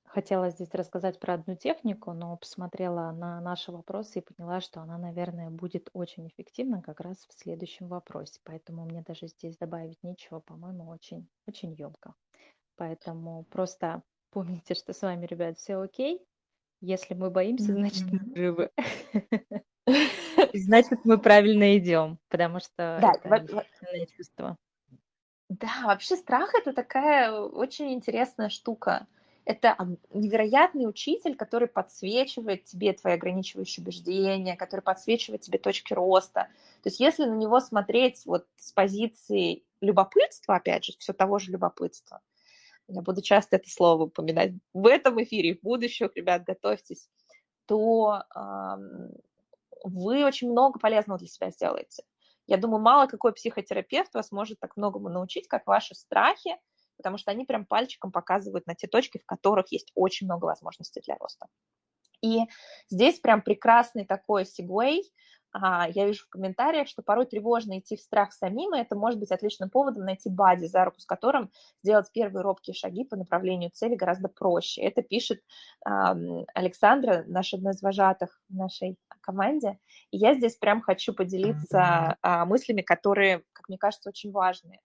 [0.07, 4.97] Хотела здесь рассказать про одну технику, но посмотрела на наши вопросы и поняла, что она,
[4.97, 8.39] наверное, будет очень эффективна как раз в следующем вопросе.
[8.45, 12.13] Поэтому мне даже здесь добавить нечего, по-моему, очень, очень емко.
[12.77, 16.25] Поэтому просто помните, что с вами, ребят, все окей.
[16.79, 18.71] Если мы боимся, значит, мы живы.
[20.53, 23.47] Значит, мы правильно идем, потому что это
[24.15, 24.57] чувство.
[25.49, 29.07] Да, вообще страх это такая очень интересная штука
[29.47, 29.77] это
[30.13, 36.49] невероятный учитель, который подсвечивает тебе твои ограничивающие убеждения, который подсвечивает тебе точки роста.
[36.83, 41.51] То есть если на него смотреть вот с позиции любопытства, опять же, все того же
[41.51, 42.19] любопытства,
[42.89, 47.09] я буду часто это слово упоминать в этом эфире, в будущих, ребят, готовьтесь,
[47.67, 48.39] то э,
[49.85, 52.03] вы очень много полезного для себя сделаете.
[52.47, 56.57] Я думаю, мало какой психотерапевт вас может так многому научить, как ваши страхи,
[56.97, 61.01] потому что они прям пальчиком показывают на те точки, в которых есть очень много возможностей
[61.05, 61.47] для роста.
[62.21, 62.41] И
[62.89, 65.03] здесь прям прекрасный такой сегвей.
[65.53, 69.19] А, я вижу в комментариях, что порой тревожно идти в страх самим, и это может
[69.19, 71.51] быть отличным поводом найти бади, за руку с которым
[71.83, 74.81] сделать первые робкие шаги по направлению цели гораздо проще.
[74.81, 75.41] Это пишет
[75.83, 79.79] Александра, наш одна из вожатых в нашей команде.
[80.11, 84.79] И я здесь прям хочу поделиться а, мыслями, которые, как мне кажется, очень важные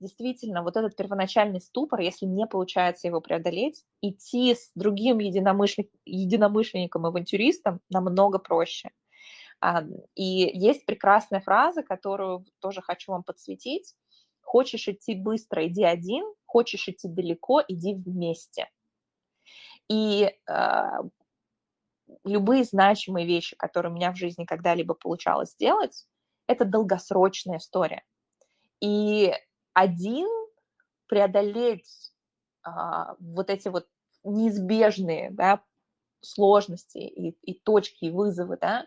[0.00, 7.06] действительно вот этот первоначальный ступор, если не получается его преодолеть, идти с другим единомышленником, единомышленником
[7.06, 8.90] авантюристом намного проще.
[10.14, 13.94] И есть прекрасная фраза, которую тоже хочу вам подсветить.
[14.40, 18.68] Хочешь идти быстро, иди один, хочешь идти далеко, иди вместе.
[19.88, 20.82] И э,
[22.24, 26.06] любые значимые вещи, которые у меня в жизни когда-либо получалось сделать,
[26.46, 28.02] это долгосрочная история.
[28.80, 29.32] И
[29.80, 30.28] один
[31.06, 32.12] преодолеть
[32.62, 33.88] а, вот эти вот
[34.24, 35.62] неизбежные да,
[36.20, 38.86] сложности и, и точки, и вызовы, да,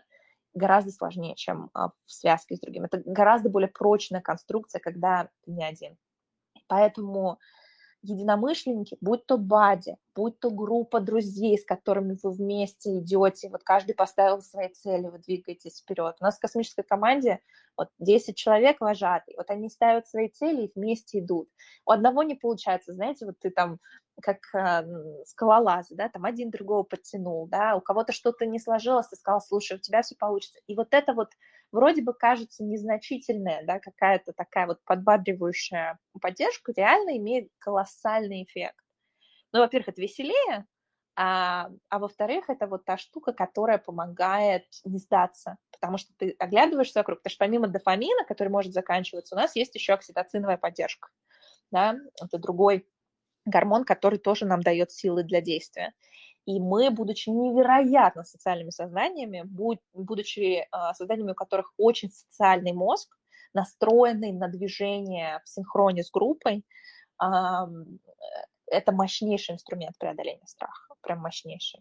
[0.54, 2.84] гораздо сложнее, чем а, в связке с другим.
[2.84, 5.96] Это гораздо более прочная конструкция, когда ты не один.
[6.68, 7.40] Поэтому
[8.04, 13.94] единомышленники, будь то бади, будь то группа друзей, с которыми вы вместе идете, вот каждый
[13.94, 16.16] поставил свои цели, вы двигаетесь вперед.
[16.20, 17.40] У нас в космической команде
[17.76, 21.48] вот 10 человек вожатые, вот они ставят свои цели и вместе идут.
[21.86, 23.78] У одного не получается, знаете, вот ты там
[24.22, 29.16] как э, скалолазы, да, там один другого подтянул, да, у кого-то что-то не сложилось, ты
[29.16, 30.60] сказал, слушай, у тебя все получится.
[30.68, 31.30] И вот это вот
[31.72, 38.84] вроде бы кажется незначительная, да, какая-то такая вот подбадривающая поддержка, реально имеет колоссальный эффект.
[39.52, 40.66] Ну, во-первых, это веселее,
[41.16, 46.98] а, а во-вторых, это вот та штука, которая помогает не сдаться, потому что ты оглядываешься
[47.00, 51.08] вокруг, потому что помимо дофамина, который может заканчиваться, у нас есть еще окситоциновая поддержка,
[51.70, 52.88] да, это другой
[53.44, 55.92] гормон, который тоже нам дает силы для действия.
[56.46, 59.42] И мы, будучи невероятно социальными сознаниями,
[59.92, 63.16] будучи э, созданиями, у которых очень социальный мозг,
[63.54, 66.64] настроенный на движение в синхроне с группой,
[68.66, 71.80] это мощнейший инструмент преодоления страха, прям мощнейший.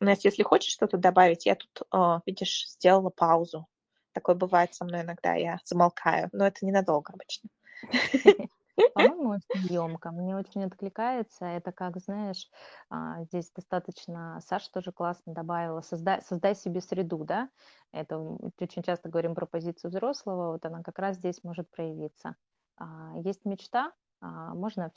[0.00, 3.66] Настя, если хочешь что-то добавить, я тут, э, видишь, сделала паузу.
[4.12, 7.48] Такое бывает со мной иногда, я замолкаю, но это ненадолго обычно.
[8.96, 10.10] По-моему, очень емко.
[10.10, 11.44] Мне очень откликается.
[11.44, 12.48] Это как, знаешь,
[12.88, 17.50] а, здесь достаточно, Саша тоже классно добавила, создай, создай себе среду, да?
[17.92, 22.36] Это очень часто говорим про позицию взрослого, вот она как раз здесь может проявиться.
[22.78, 23.92] А, есть мечта,
[24.22, 24.90] а, можно,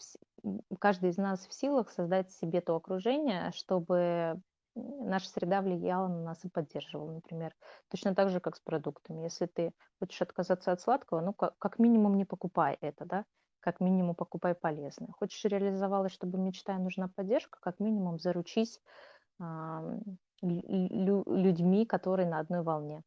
[0.79, 4.41] каждый из нас в силах создать себе то окружение, чтобы
[4.75, 7.53] наша среда влияла на нас и поддерживала, например.
[7.89, 9.23] Точно так же, как с продуктами.
[9.23, 13.25] Если ты хочешь отказаться от сладкого, ну, как, как минимум не покупай это, да,
[13.60, 15.12] как минимум покупай полезное.
[15.12, 18.80] Хочешь реализовалась, чтобы мечта и нужна поддержка, как минимум заручись
[20.41, 23.03] лю- людьми, которые на одной волне.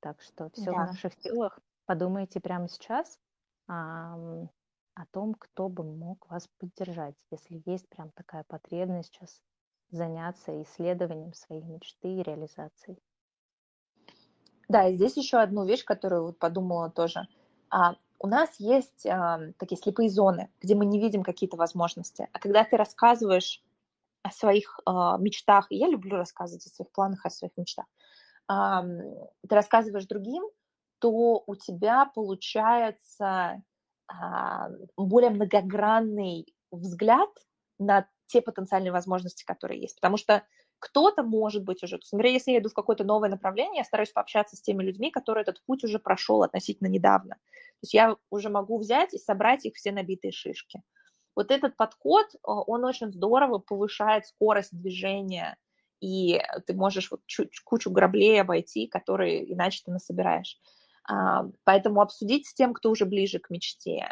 [0.00, 0.72] Так что все да.
[0.72, 1.58] в наших силах.
[1.86, 3.18] Подумайте прямо сейчас
[3.68, 9.40] э, о том, кто бы мог вас поддержать, если есть прям такая потребность сейчас
[9.90, 12.98] заняться исследованием своей мечты и реализацией.
[14.68, 17.26] Да, и здесь еще одну вещь, которую вот подумала тоже.
[17.70, 22.28] А, у нас есть а, такие слепые зоны, где мы не видим какие-то возможности.
[22.32, 23.62] А когда ты рассказываешь
[24.22, 27.86] о своих а, мечтах, и я люблю рассказывать о своих планах, о своих мечтах,
[28.48, 30.44] а, ты рассказываешь другим,
[30.98, 33.62] то у тебя получается
[34.08, 37.30] а, более многогранный взгляд
[37.78, 39.96] на те потенциальные возможности, которые есть.
[39.96, 40.42] Потому что
[40.78, 43.84] кто-то может быть уже, то есть, например, если я иду в какое-то новое направление, я
[43.84, 47.34] стараюсь пообщаться с теми людьми, которые этот путь уже прошел относительно недавно.
[47.34, 50.82] То есть я уже могу взять и собрать их все набитые шишки.
[51.36, 55.56] Вот этот подход, он очень здорово повышает скорость движения,
[56.00, 57.22] и ты можешь вот
[57.64, 60.58] кучу граблей обойти, которые иначе ты насобираешь.
[61.64, 64.08] Поэтому обсудить с тем, кто уже ближе к мечте,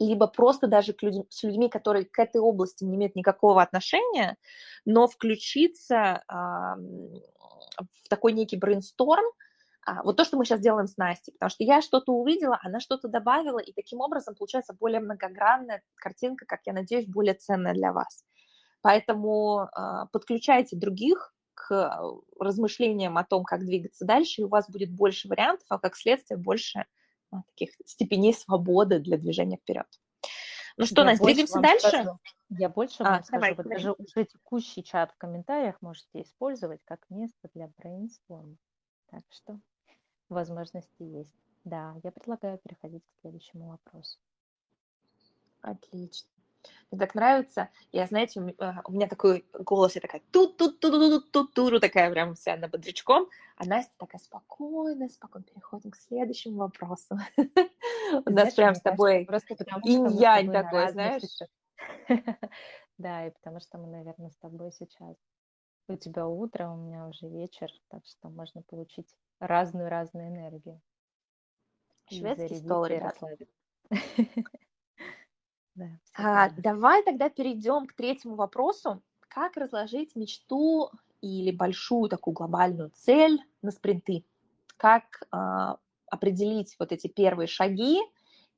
[0.00, 4.36] либо просто даже к людям, с людьми, которые к этой области не имеют никакого отношения,
[4.84, 9.24] но включиться а, в такой некий брейнсторм,
[9.86, 12.80] а, вот то, что мы сейчас делаем с Настей, потому что я что-то увидела, она
[12.80, 17.92] что-то добавила, и таким образом получается более многогранная картинка, как я надеюсь, более ценная для
[17.92, 18.24] вас.
[18.80, 22.00] Поэтому а, подключайте других к
[22.38, 26.38] размышлениям о том, как двигаться дальше, и у вас будет больше вариантов, а как следствие
[26.38, 26.86] больше
[27.48, 29.86] таких степеней свободы для движения вперед.
[30.76, 31.88] Ну что, Настя, двигаемся дальше?
[31.88, 32.18] Скажу.
[32.50, 33.78] Я больше а, вам скажу, давай, вот давай.
[33.78, 38.56] даже уже текущий чат в комментариях можете использовать как место для брейнсторма.
[39.10, 39.60] Так что
[40.28, 41.34] возможности есть.
[41.64, 44.18] Да, я предлагаю переходить к следующему вопросу.
[45.60, 46.29] Отлично.
[46.90, 47.68] Мне так нравится.
[47.92, 52.10] Я, знаете, у меня такой голос, я такая тут тут тут тут тут тут такая
[52.10, 57.18] прям вся на бодрячком, а Настя такая спокойная, спокойно переходим к следующему вопросу.
[58.26, 59.28] У нас прям с тобой
[59.84, 61.22] инь-янь такой, знаешь.
[62.98, 65.16] Да, и потому что мы, наверное, с тобой сейчас
[65.88, 69.08] у тебя утро, у меня уже вечер, так что можно получить
[69.38, 70.82] разную-разную энергию.
[72.10, 73.18] Шведский стол, ребят.
[75.80, 79.02] Да, а, давай тогда перейдем к третьему вопросу.
[79.28, 84.24] Как разложить мечту или большую такую глобальную цель на спринты?
[84.76, 88.00] Как а, определить вот эти первые шаги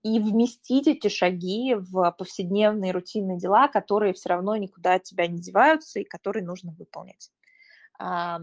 [0.03, 5.39] и вместить эти шаги в повседневные рутинные дела, которые все равно никуда от тебя не
[5.39, 7.31] деваются и которые нужно выполнять?
[7.99, 8.41] А,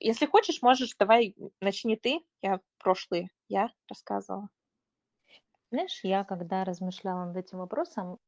[0.00, 2.20] если хочешь, можешь, давай начни ты.
[2.42, 4.48] Я прошлые, я рассказывала.
[5.70, 8.18] Знаешь, я когда размышляла над этим вопросом,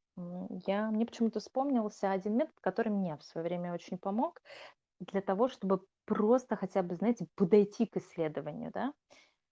[0.66, 4.40] я, мне почему-то вспомнился один метод, который мне в свое время очень помог
[5.00, 8.94] для того, чтобы просто хотя бы, знаете, подойти к исследованию, да.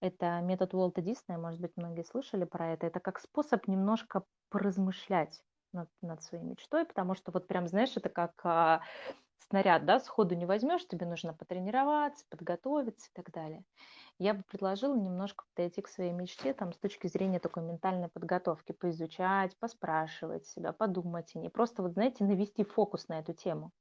[0.00, 2.86] Это метод Уолта Диснея, может быть, многие слышали про это.
[2.86, 5.42] Это как способ немножко поразмышлять
[5.76, 8.82] над, над своей мечтой, потому что вот прям, знаешь, это как а,
[9.48, 13.64] снаряд, да, сходу не возьмешь, тебе нужно потренироваться, подготовиться и так далее
[14.18, 18.72] я бы предложила немножко подойти к своей мечте там, с точки зрения такой ментальной подготовки,
[18.72, 23.72] поизучать, поспрашивать себя, подумать, и не просто, вот знаете, навести фокус на эту тему.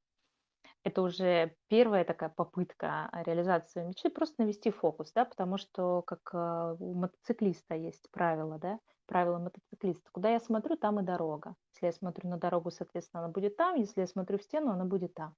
[0.83, 6.75] Это уже первая такая попытка реализации мечты, просто навести фокус, да, потому что как а,
[6.79, 10.07] у мотоциклиста есть правило, да, правило мотоциклиста.
[10.11, 11.55] Куда я смотрю, там и дорога.
[11.75, 14.85] Если я смотрю на дорогу, соответственно, она будет там, если я смотрю в стену, она
[14.85, 15.35] будет там.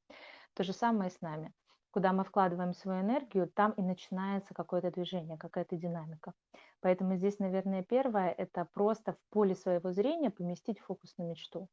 [0.53, 1.53] То же самое с нами
[1.97, 6.33] куда мы вкладываем свою энергию, там и начинается какое-то движение, какая-то динамика.
[6.79, 11.67] Поэтому здесь, наверное, первое– это просто в поле своего зрения поместить фокус на мечту.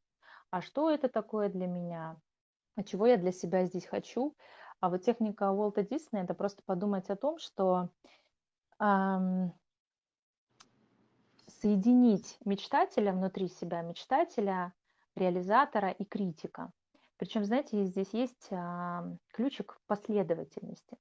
[0.49, 2.17] А что это такое для меня?
[2.75, 4.35] А чего я для себя здесь хочу?
[4.79, 7.89] А вот техника Уолта Диснея– это просто подумать о том, что
[11.65, 14.71] соединить мечтателя внутри себя, мечтателя,
[15.15, 16.71] реализатора и критика–
[17.17, 20.97] причем, знаете, здесь есть а, ключик последовательности.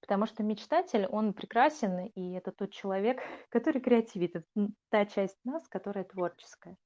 [0.00, 4.36] Потому что мечтатель, он прекрасен, и это тот человек, который креативит.
[4.36, 4.46] Это
[4.90, 6.76] та часть нас, которая творческая.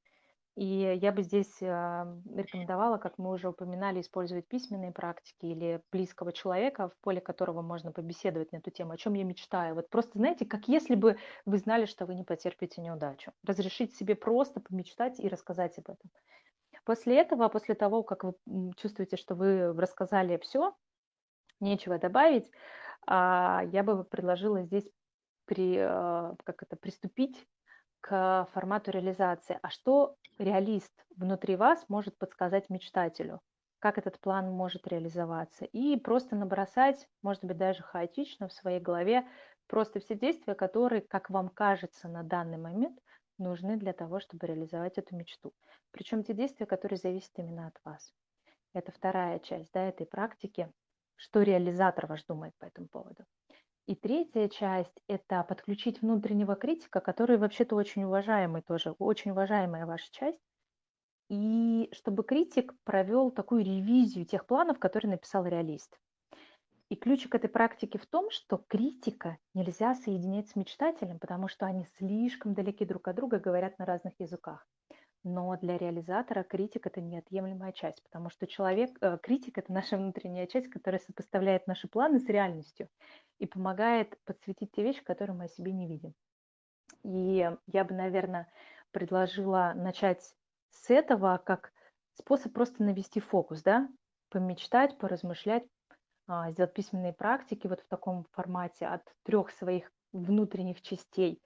[0.59, 6.88] И я бы здесь рекомендовала, как мы уже упоминали, использовать письменные практики или близкого человека,
[6.88, 9.76] в поле которого можно побеседовать на эту тему, о чем я мечтаю.
[9.76, 13.30] Вот просто, знаете, как если бы вы знали, что вы не потерпите неудачу.
[13.46, 16.11] Разрешить себе просто помечтать и рассказать об этом.
[16.84, 18.34] После этого, после того, как вы
[18.78, 20.74] чувствуете, что вы рассказали все,
[21.61, 22.50] нечего добавить,
[23.06, 24.90] а, я бы предложила здесь
[25.44, 27.46] при, а, как это, приступить
[28.01, 29.59] к формату реализации.
[29.62, 33.40] А что реалист внутри вас может подсказать мечтателю?
[33.78, 35.64] Как этот план может реализоваться?
[35.64, 39.26] И просто набросать, может быть, даже хаотично в своей голове,
[39.66, 42.99] просто все действия, которые, как вам кажется на данный момент,
[43.38, 45.53] нужны для того, чтобы реализовать эту мечту.
[45.92, 48.12] Причем те действия, которые зависят именно от вас.
[48.72, 50.72] Это вторая часть да, этой практики,
[51.16, 53.24] что реализатор ваш думает по этому поводу.
[53.89, 60.12] И третья часть– это подключить внутреннего критика, который вообще-то очень уважаемый тоже, очень уважаемая ваша
[60.12, 60.39] часть.
[61.30, 65.99] И чтобы критик провел такую ревизию тех планов, которые написал реалист.
[66.91, 71.86] И ключик этой практики в том, что критика нельзя соединять с мечтателем, потому что они
[71.97, 74.68] слишком далеки друг от друга, говорят на разных языках.
[75.31, 80.47] Но для реализатора критик это неотъемлемая часть, потому что человек, э, критик это наша внутренняя
[80.47, 82.89] часть, которая сопоставляет наши планы с реальностью
[83.39, 86.14] и помогает подсветить те вещи, которые мы о себе не видим.
[87.05, 88.51] И я бы, наверное,
[88.91, 90.35] предложила начать
[90.70, 91.74] с этого как
[92.14, 93.87] способ просто навести фокус, да,
[94.31, 95.64] помечтать, поразмышлять,
[96.26, 101.43] а, сделать письменные практики вот в таком формате от трех своих внутренних частей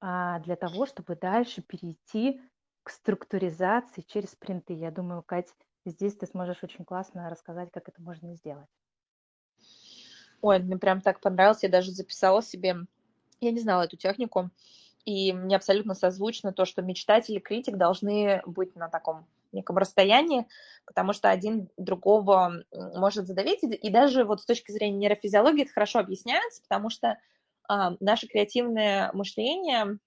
[0.00, 2.40] а, для того, чтобы дальше перейти
[2.82, 4.74] к структуризации через принты.
[4.74, 5.54] Я думаю, Кать,
[5.84, 8.68] здесь ты сможешь очень классно рассказать, как это можно сделать.
[10.40, 12.76] Ой, мне прям так понравилось, я даже записала себе,
[13.40, 14.50] я не знала эту технику,
[15.04, 20.46] и мне абсолютно созвучно то, что мечтатель и критик должны быть на таком неком расстоянии,
[20.84, 26.00] потому что один другого может задавить, и даже вот с точки зрения нейрофизиологии это хорошо
[26.00, 27.18] объясняется, потому что
[27.68, 29.98] а, наше креативное мышление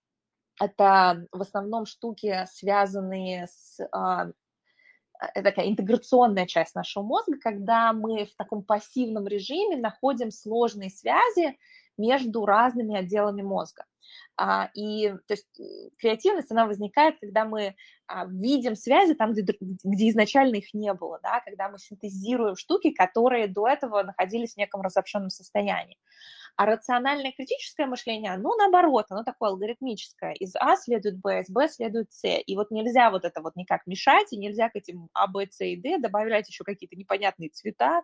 [0.60, 4.28] это в основном штуки, связанные с а,
[5.34, 11.58] это такая интеграционная часть нашего мозга, когда мы в таком пассивном режиме находим сложные связи
[11.97, 13.86] между разными отделами мозга.
[14.38, 15.47] А, и то есть
[15.97, 17.76] креативность, она возникает, когда мы
[18.08, 22.91] а, видим связи там, где, где изначально их не было, да, когда мы синтезируем штуки,
[22.91, 25.97] которые до этого находились в неком разобщенном состоянии.
[26.58, 30.34] А рациональное критическое мышление, оно наоборот, оно такое алгоритмическое.
[30.34, 32.24] Из А следует Б, из Б следует С.
[32.24, 35.64] И вот нельзя вот это вот никак мешать, и нельзя к этим А, Б, С
[35.66, 38.03] и Д добавлять еще какие-то непонятные цвета,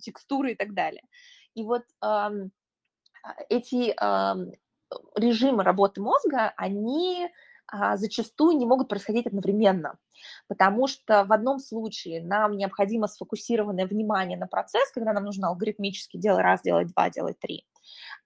[0.00, 1.02] текстуры и так далее.
[1.54, 2.50] И вот эм,
[3.48, 4.52] эти эм,
[5.14, 7.28] режимы работы мозга, они
[7.96, 9.96] зачастую не могут происходить одновременно,
[10.48, 16.16] потому что в одном случае нам необходимо сфокусированное внимание на процесс, когда нам нужно алгоритмически
[16.16, 17.66] делать раз, делать два, делать три.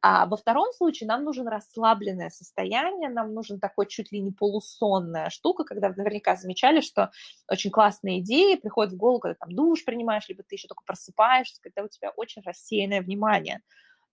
[0.03, 5.31] А во втором случае нам нужен расслабленное состояние, нам нужен такой чуть ли не полусонная
[5.31, 7.11] штука, когда наверняка замечали, что
[7.49, 11.61] очень классные идеи приходят в голову, когда там душ принимаешь, либо ты еще только просыпаешься,
[11.63, 13.63] когда у тебя очень рассеянное внимание.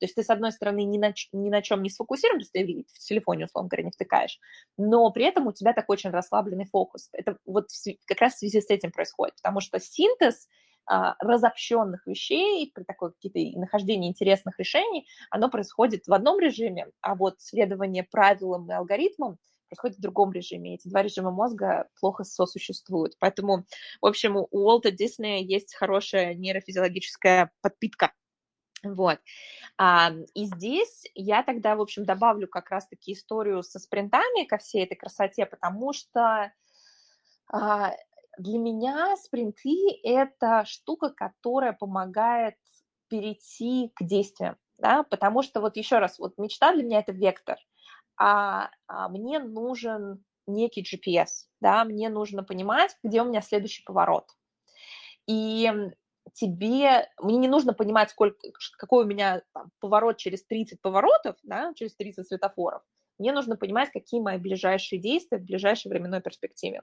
[0.04, 2.52] То есть ты, с одной стороны, ни на, ни на чем не сфокусирован, то есть
[2.52, 4.38] ты в телефоне, условно говоря, не втыкаешь,
[4.76, 7.08] но при этом у тебя такой очень расслабленный фокус.
[7.14, 7.70] Это вот
[8.06, 10.50] как раз в связи с этим происходит, потому что синтез
[10.86, 17.16] а, разобщенных вещей, при такой какие-то нахождении интересных решений, оно происходит в одном режиме, а
[17.16, 19.38] вот следование правилам и алгоритмам
[19.70, 20.76] происходит в другом режиме.
[20.76, 23.14] Эти два режима мозга плохо сосуществуют.
[23.20, 23.64] Поэтому,
[24.02, 28.12] в общем, у Уолта Диснея есть хорошая нейрофизиологическая подпитка
[28.84, 29.20] вот.
[30.34, 34.96] И здесь я тогда, в общем, добавлю как раз-таки историю со спринтами ко всей этой
[34.96, 36.52] красоте, потому что
[37.52, 37.94] а,
[38.38, 42.56] для меня спринты– это штука, которая помогает
[43.08, 47.58] перейти к действиям, да, потому что вот еще раз, вот мечта для меня– это вектор,
[48.18, 54.30] а, а мне нужен некий GPS, да, мне нужно понимать, где у меня следующий поворот.
[55.28, 55.72] И
[56.32, 58.38] тебе, мне не нужно понимать, сколько,
[58.78, 62.82] какой у меня там, поворот через 30 поворотов, да, через 30 светофоров.
[63.20, 66.82] Мне нужно понимать, какие мои ближайшие действия в ближайшей временной перспективе.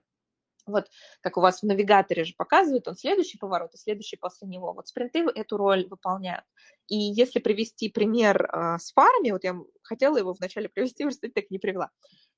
[0.66, 0.88] Вот
[1.20, 4.72] как у вас в навигаторе же показывает, он следующий поворот и следующий после него.
[4.72, 6.44] Вот спринты эту роль выполняют.
[6.86, 11.50] И если привести пример э, с фарами, вот я хотела его вначале привести, уже так
[11.50, 11.90] не привела.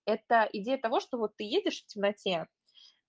[0.07, 2.47] Это идея того, что вот ты едешь в темноте,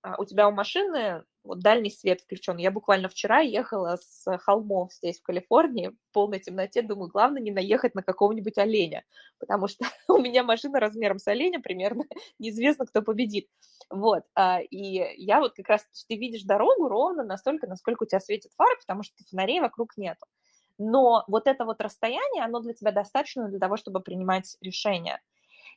[0.02, 2.58] а у тебя у машины вот дальний свет включен.
[2.58, 7.52] Я буквально вчера ехала с холмов здесь, в Калифорнии, в полной темноте, думаю, главное не
[7.52, 9.04] наехать на какого-нибудь оленя,
[9.40, 12.06] потому что у меня машина размером с оленя примерно,
[12.40, 13.48] неизвестно, кто победит.
[13.90, 18.20] Вот, а, и я вот как раз, ты видишь дорогу ровно настолько, насколько у тебя
[18.20, 20.26] светит фары, потому что фонарей вокруг нету.
[20.78, 25.22] Но вот это вот расстояние, оно для тебя достаточно для того, чтобы принимать решения.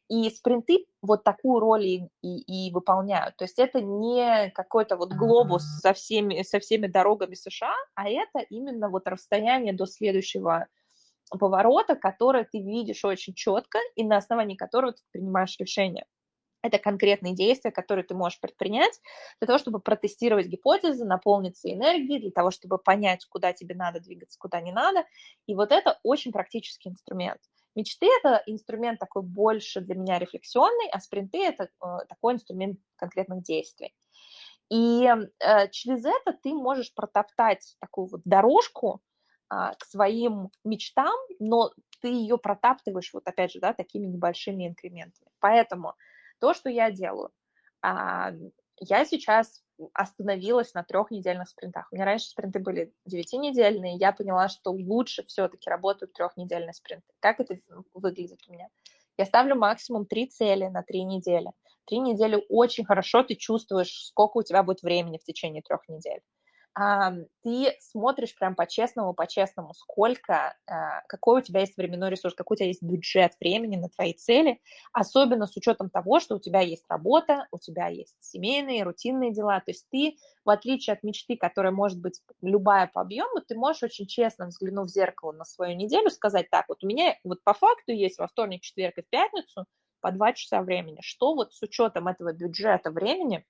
[0.08, 3.36] И спринты вот такую роль и, и, и выполняют.
[3.36, 8.38] То есть это не какой-то вот глобус со всеми, со всеми дорогами США, а это
[8.50, 10.68] именно вот расстояние до следующего
[11.30, 16.06] поворота, которое ты видишь очень четко и на основании которого ты принимаешь решение.
[16.62, 19.00] Это конкретные действия, которые ты можешь предпринять
[19.40, 24.38] для того, чтобы протестировать гипотезы, наполниться энергией, для того, чтобы понять, куда тебе надо двигаться,
[24.38, 25.04] куда не надо.
[25.46, 27.40] И вот это очень практический инструмент.
[27.76, 33.42] Мечты– это инструмент такой больше для меня рефлексионный, а спринты– это э, такой инструмент конкретных
[33.42, 33.94] действий.
[34.70, 39.02] И э, через это ты можешь протоптать такую вот дорожку
[39.48, 41.70] а, к своим мечтам, но
[42.00, 45.30] ты ее протаптываешь вот опять же, да, такими небольшими инкрементами.
[45.38, 45.94] Поэтому
[46.40, 47.30] то, что я делаю,
[47.82, 49.62] я сейчас
[49.92, 51.88] остановилась на трехнедельных спринтах.
[51.90, 57.06] У меня раньше спринты были девятинедельные, я поняла, что лучше все-таки работают трехнедельные спринты.
[57.20, 57.58] Как это
[57.94, 58.68] выглядит у меня?
[59.18, 61.52] Я ставлю максимум три цели на три недели.
[61.86, 66.20] Три недели очень хорошо ты чувствуешь, сколько у тебя будет времени в течение трех недель
[66.76, 72.58] ты смотришь прям по-честному, по-честному, сколько, а, какой у тебя есть временной ресурс, какой у
[72.58, 74.60] тебя есть бюджет времени на твои цели,
[74.92, 79.60] особенно с учетом того, что у тебя есть работа, у тебя есть семейные, рутинные дела,
[79.60, 83.82] то есть ты, в отличие от мечты, которая может быть любая по объему, ты можешь
[83.82, 87.54] очень честно, взглянув в зеркало на свою неделю, сказать так, вот у меня вот по
[87.54, 89.64] факту есть во вторник, четверг и в пятницу
[90.02, 93.46] по два часа времени, что вот с учетом этого бюджета времени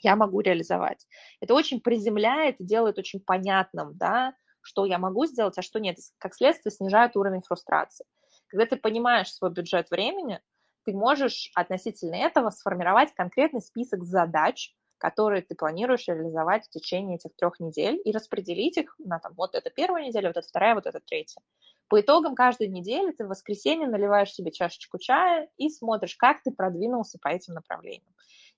[0.00, 1.06] я могу реализовать.
[1.40, 5.98] Это очень приземляет и делает очень понятным, да, что я могу сделать, а что нет.
[6.18, 8.06] Как следствие, снижает уровень фрустрации.
[8.48, 10.40] Когда ты понимаешь свой бюджет времени,
[10.84, 17.34] ты можешь относительно этого сформировать конкретный список задач, которые ты планируешь реализовать в течение этих
[17.36, 20.86] трех недель и распределить их на там, вот это первая неделя, вот это вторая, вот
[20.86, 21.42] это третья.
[21.88, 26.50] По итогам каждой недели ты в воскресенье наливаешь себе чашечку чая и смотришь, как ты
[26.50, 28.14] продвинулся по этим направлениям.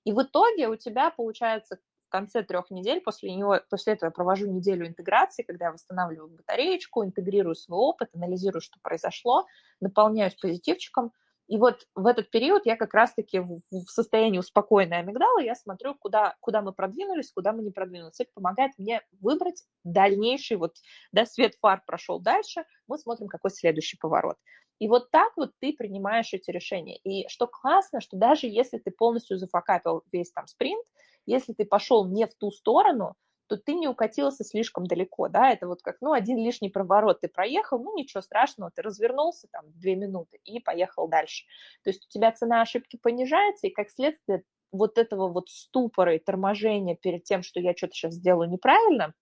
[0.07, 4.11] И в итоге у тебя получается в конце трех недель, после, него, после этого я
[4.11, 9.47] провожу неделю интеграции, когда я восстанавливаю батареечку, интегрирую свой опыт, анализирую, что произошло,
[9.81, 11.11] наполняюсь позитивчиком.
[11.47, 16.37] И вот в этот период я как раз-таки в, состоянии успокоенной амигдалы, я смотрю, куда,
[16.39, 18.21] куда мы продвинулись, куда мы не продвинулись.
[18.21, 20.77] Это помогает мне выбрать дальнейший, вот,
[21.11, 24.37] да, свет фар прошел дальше, мы смотрим, какой следующий поворот.
[24.79, 26.97] И вот так вот ты принимаешь эти решения.
[26.97, 30.85] И что классно, что даже если ты полностью зафакапил весь там спринт,
[31.25, 33.15] если ты пошел не в ту сторону,
[33.47, 37.29] то ты не укатился слишком далеко, да, это вот как, ну, один лишний проворот ты
[37.29, 41.45] проехал, ну, ничего страшного, ты развернулся там две минуты и поехал дальше.
[41.83, 46.19] То есть у тебя цена ошибки понижается, и как следствие вот этого вот ступора и
[46.19, 49.13] торможения перед тем, что я что-то сейчас сделаю неправильно,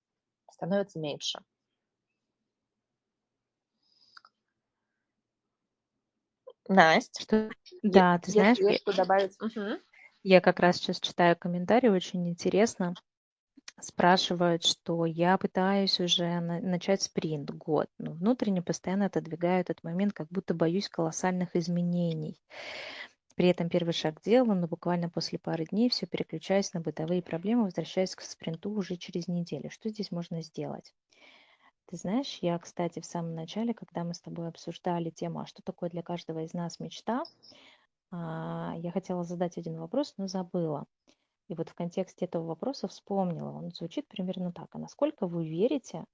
[0.51, 1.39] становится меньше.
[6.67, 7.21] Настя.
[7.21, 7.49] Что?
[7.83, 9.39] Да, ты знаешь, есть что добавить?
[9.41, 9.79] Угу.
[10.23, 12.95] я как раз сейчас читаю комментарии, очень интересно.
[13.81, 20.13] Спрашивают, что я пытаюсь уже на- начать спринт год, но внутренне постоянно отодвигаю этот момент,
[20.13, 22.41] как будто боюсь колоссальных изменений.
[23.35, 27.63] При этом первый шаг делаю, но буквально после пары дней все переключаюсь на бытовые проблемы,
[27.65, 29.69] возвращаюсь к спринту уже через неделю.
[29.71, 30.93] Что здесь можно сделать?
[31.87, 35.61] Ты знаешь, я, кстати, в самом начале, когда мы с тобой обсуждали тему, а что
[35.61, 37.23] такое для каждого из нас мечта,
[38.11, 40.85] а, я хотела задать один вопрос, но забыла.
[41.47, 43.51] И вот в контексте этого вопроса вспомнила.
[43.51, 44.73] Он звучит примерно так.
[44.73, 46.05] А насколько вы верите,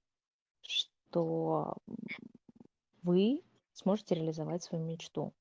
[0.60, 1.76] что
[3.02, 3.42] вы
[3.72, 5.32] сможете реализовать свою мечту?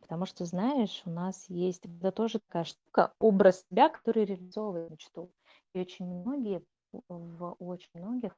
[0.00, 5.32] Потому что, знаешь, у нас есть это тоже такая штука, образ себя, который реализовывает мечту.
[5.72, 6.62] И очень многие,
[7.08, 8.36] в очень многих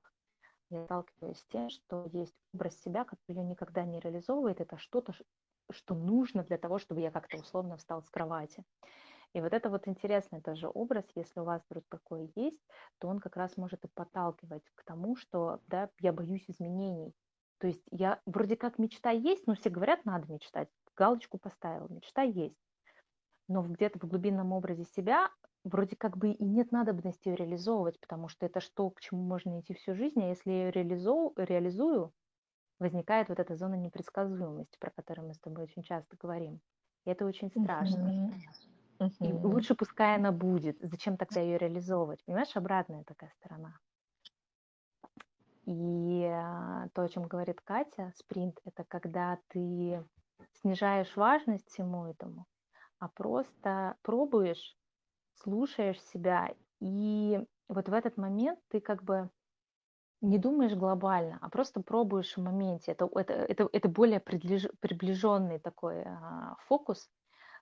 [0.70, 4.60] я сталкиваюсь с тем, что есть образ себя, который ее никогда не реализовывает.
[4.60, 5.14] Это что-то,
[5.70, 8.64] что нужно для того, чтобы я как-то условно встал с кровати.
[9.32, 12.58] И вот это вот интересный тоже образ, если у вас вдруг такой есть,
[12.98, 17.12] то он как раз может и подталкивать к тому, что да, я боюсь изменений.
[17.58, 20.68] То есть я вроде как мечта есть, но все говорят, надо мечтать.
[20.96, 22.56] Галочку поставил, мечта есть.
[23.48, 25.30] Но где-то в глубинном образе себя
[25.66, 29.60] вроде как бы и нет надобности ее реализовывать, потому что это что, к чему можно
[29.60, 32.12] идти всю жизнь, а если я ее реализую, реализую,
[32.78, 36.60] возникает вот эта зона непредсказуемости, про которую мы с тобой очень часто говорим.
[37.04, 38.30] И это очень страшно.
[39.20, 40.78] И лучше пускай она будет.
[40.80, 42.24] Зачем тогда ее реализовывать?
[42.24, 43.78] Понимаешь, обратная такая сторона.
[45.66, 50.04] И а, то, о чем говорит Катя, спринт, это когда ты
[50.60, 52.46] снижаешь важность всему этому,
[53.00, 54.76] а просто пробуешь,
[55.42, 59.30] слушаешь себя, и вот в этот момент ты как бы
[60.20, 62.92] не думаешь глобально, а просто пробуешь в моменте.
[62.92, 67.10] Это, это, это, это более приближенный такой а, фокус,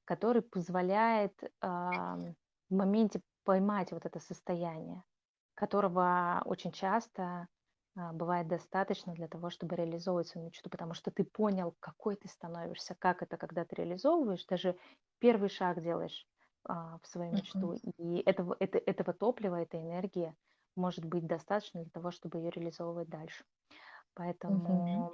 [0.04, 2.16] который позволяет а,
[2.70, 5.02] в моменте поймать вот это состояние,
[5.54, 7.48] которого очень часто
[7.96, 12.28] а, бывает достаточно для того, чтобы реализовывать свою мечту, потому что ты понял, какой ты
[12.28, 14.78] становишься, как это, когда ты реализовываешь, даже
[15.18, 16.26] первый шаг делаешь
[16.64, 20.34] а, в свою мечту, и этого, это, этого топлива, этой энергии
[20.76, 23.44] может быть достаточно для того, чтобы ее реализовывать дальше.
[24.14, 25.12] Поэтому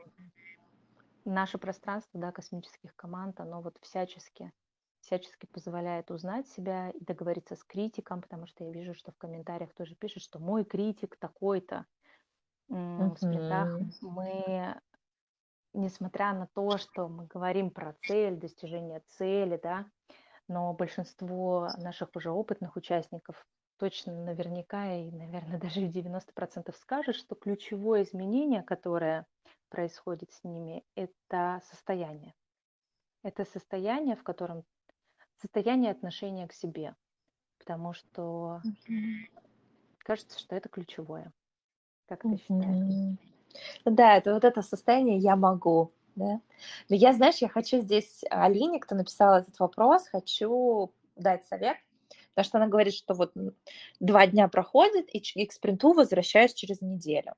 [1.24, 4.52] наше пространство, да, космических команд, оно вот всячески
[5.00, 9.72] всячески позволяет узнать себя и договориться с критиком, потому что я вижу, что в комментариях
[9.74, 11.86] тоже пишут, что мой критик такой-то.
[12.68, 14.80] В спринтах мы,
[15.72, 19.90] несмотря на то, что мы говорим про цель, достижение цели, да,
[20.50, 23.46] но большинство наших уже опытных участников
[23.78, 29.26] точно наверняка и, наверное, даже в 90% скажет, что ключевое изменение, которое
[29.68, 32.34] происходит с ними, это состояние.
[33.22, 34.64] Это состояние, в котором
[35.40, 36.96] состояние отношения к себе,
[37.58, 38.60] потому что
[39.98, 41.32] кажется, что это ключевое.
[42.08, 43.18] Как ты считаешь?
[43.84, 46.40] Да, это вот это состояние «я могу», да.
[46.88, 51.76] Но я, знаешь, я хочу здесь Алине, кто написал этот вопрос, хочу дать совет,
[52.34, 53.32] потому что она говорит, что вот
[54.00, 57.34] два дня проходит, и к спринту возвращаюсь через неделю.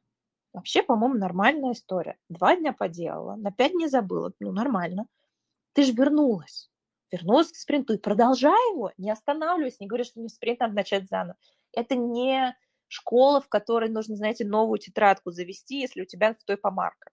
[0.52, 2.18] Вообще, по-моему, нормальная история.
[2.28, 5.06] Два дня поделала, на пять не забыла, ну, нормально.
[5.72, 6.70] Ты же вернулась
[7.12, 11.08] вернулась к спринту и продолжай его, не останавливайся, не говори, что не спринт надо начать
[11.08, 11.36] заново.
[11.72, 12.56] Это не
[12.88, 17.10] школа, в которой нужно, знаете, новую тетрадку завести, если у тебя в той помарка.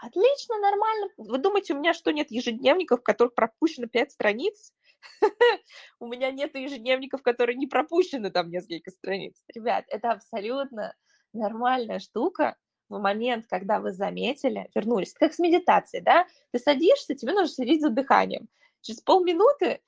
[0.00, 1.08] Отлично, нормально.
[1.16, 4.72] Вы думаете, у меня что, нет ежедневников, в которых пропущено 5 страниц?
[6.00, 9.42] У меня нет ежедневников, которые не пропущены там несколько страниц.
[9.54, 10.94] Ребят, это абсолютно
[11.32, 12.56] нормальная штука
[12.88, 16.26] в момент, когда вы заметили, вернулись, как с медитацией, да?
[16.52, 18.48] Ты садишься, тебе нужно следить за дыханием.
[18.80, 19.80] Через полминуты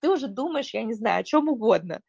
[0.00, 2.00] ты уже думаешь, я не знаю, о чем угодно,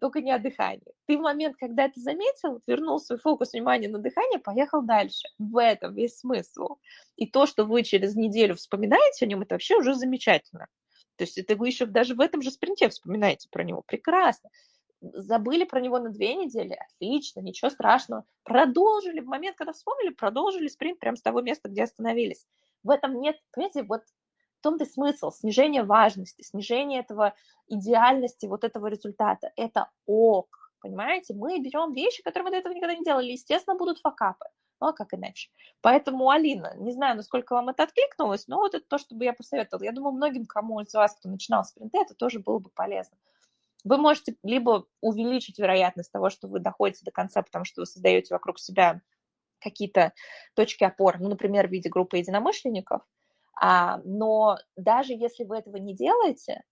[0.00, 0.94] только не о дыхании.
[1.06, 5.28] Ты в момент, когда это заметил, вернул свой фокус внимания на дыхание, поехал дальше.
[5.38, 6.76] В этом весь смысл.
[7.16, 10.66] И то, что вы через неделю вспоминаете о нем, это вообще уже замечательно.
[11.16, 13.82] То есть это вы еще даже в этом же спринте вспоминаете про него.
[13.86, 14.50] Прекрасно.
[15.00, 16.78] Забыли про него на две недели?
[16.94, 18.24] Отлично, ничего страшного.
[18.44, 22.46] Продолжили, в момент, когда вспомнили, продолжили спринт прямо с того места, где остановились.
[22.84, 24.02] В этом нет, понимаете, вот
[24.62, 27.34] в том-то и смысл, снижение важности, снижение этого
[27.66, 29.50] идеальности вот этого результата.
[29.56, 31.34] Это ок, понимаете?
[31.34, 34.44] Мы берем вещи, которые мы до этого никогда не делали, естественно, будут факапы.
[34.80, 35.50] Ну, а как иначе?
[35.80, 39.32] Поэтому, Алина, не знаю, насколько вам это откликнулось, но вот это то, что бы я
[39.32, 39.84] посоветовала.
[39.84, 43.18] Я думаю, многим, кому из вас, кто начинал спринты, это тоже было бы полезно.
[43.82, 48.32] Вы можете либо увеличить вероятность того, что вы доходите до конца, потому что вы создаете
[48.32, 49.00] вокруг себя
[49.58, 50.12] какие-то
[50.54, 53.02] точки опоры, ну, например, в виде группы единомышленников–
[54.04, 56.64] но даже если вы этого не делаете,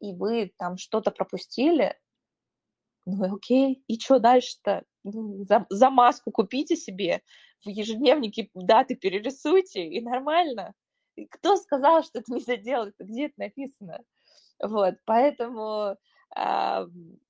[0.00, 1.98] и вы там что-то пропустили,
[3.04, 4.84] ну окей, и что дальше-то?
[5.04, 7.22] Ну, за, за маску купите себе,
[7.64, 10.74] в ежедневнике даты перерисуйте, и нормально.
[11.16, 12.94] И кто сказал, что это нельзя делать?
[12.98, 14.02] Где это написано?
[14.62, 15.96] Вот, поэтому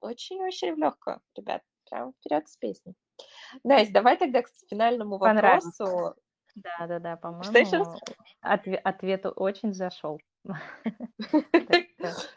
[0.01, 1.63] очень-очень легко, ребят.
[1.89, 2.95] Прям вперед с песней.
[3.65, 6.15] Настя, давай тогда к финальному вопросу.
[6.55, 7.97] Да, да, да, по-моему,
[8.41, 10.21] ответ, ответ очень зашел.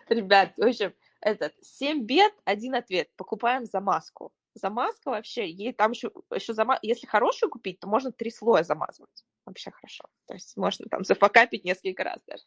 [0.10, 3.10] Ребят, в общем, этот, 7 бед, один ответ.
[3.16, 4.32] Покупаем замазку.
[4.56, 6.78] Замазка вообще, ей там еще, еще зама...
[6.84, 9.24] если хорошую купить, то можно три слоя замазывать.
[9.46, 10.04] Вообще хорошо.
[10.28, 12.44] То есть можно там зафакапить несколько раз даже.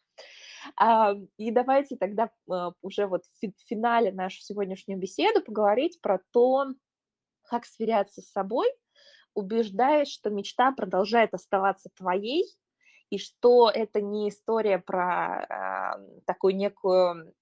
[0.77, 6.67] А, и давайте тогда а, уже вот в финале нашу сегодняшнюю беседу поговорить про то,
[7.43, 8.67] как сверяться с собой–
[9.37, 12.43] убеждаешь, что мечта продолжает оставаться твоей,
[13.09, 17.33] и что это не история про э, такую некую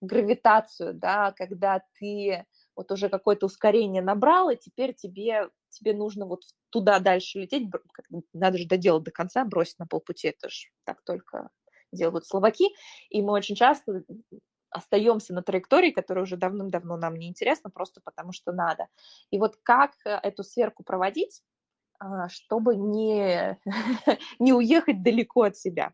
[0.00, 2.44] гравитацию, да, когда ты
[2.76, 7.68] вот уже какое-то ускорение набрал, и теперь тебе, тебе нужно вот туда дальше лететь,
[8.32, 11.50] надо же доделать до конца, бросить на полпути, это же так только
[11.92, 12.68] делают словаки,
[13.08, 14.04] и мы очень часто
[14.70, 18.88] остаемся на траектории, которая уже давным-давно нам не интересна, просто потому что надо.
[19.30, 21.42] И вот как э, эту сверку проводить,
[21.98, 23.58] а, чтобы не,
[24.38, 25.92] не уехать далеко от себя.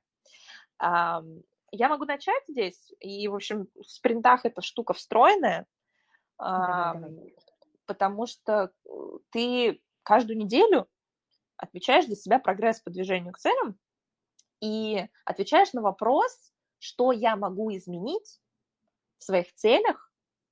[0.80, 5.66] я могу начать здесь, и, в общем, в спринтах эта штука встроенная,
[6.38, 7.34] давай.
[7.86, 8.88] потому что э,
[9.30, 10.88] ты каждую неделю
[11.56, 13.78] отмечаешь для себя прогресс по движению к целям
[14.60, 18.40] и отвечаешь на вопрос, что я могу изменить
[19.24, 20.10] своих целях,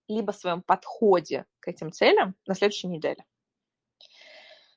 [0.09, 3.25] либо в своем подходе к этим целям на следующей неделе.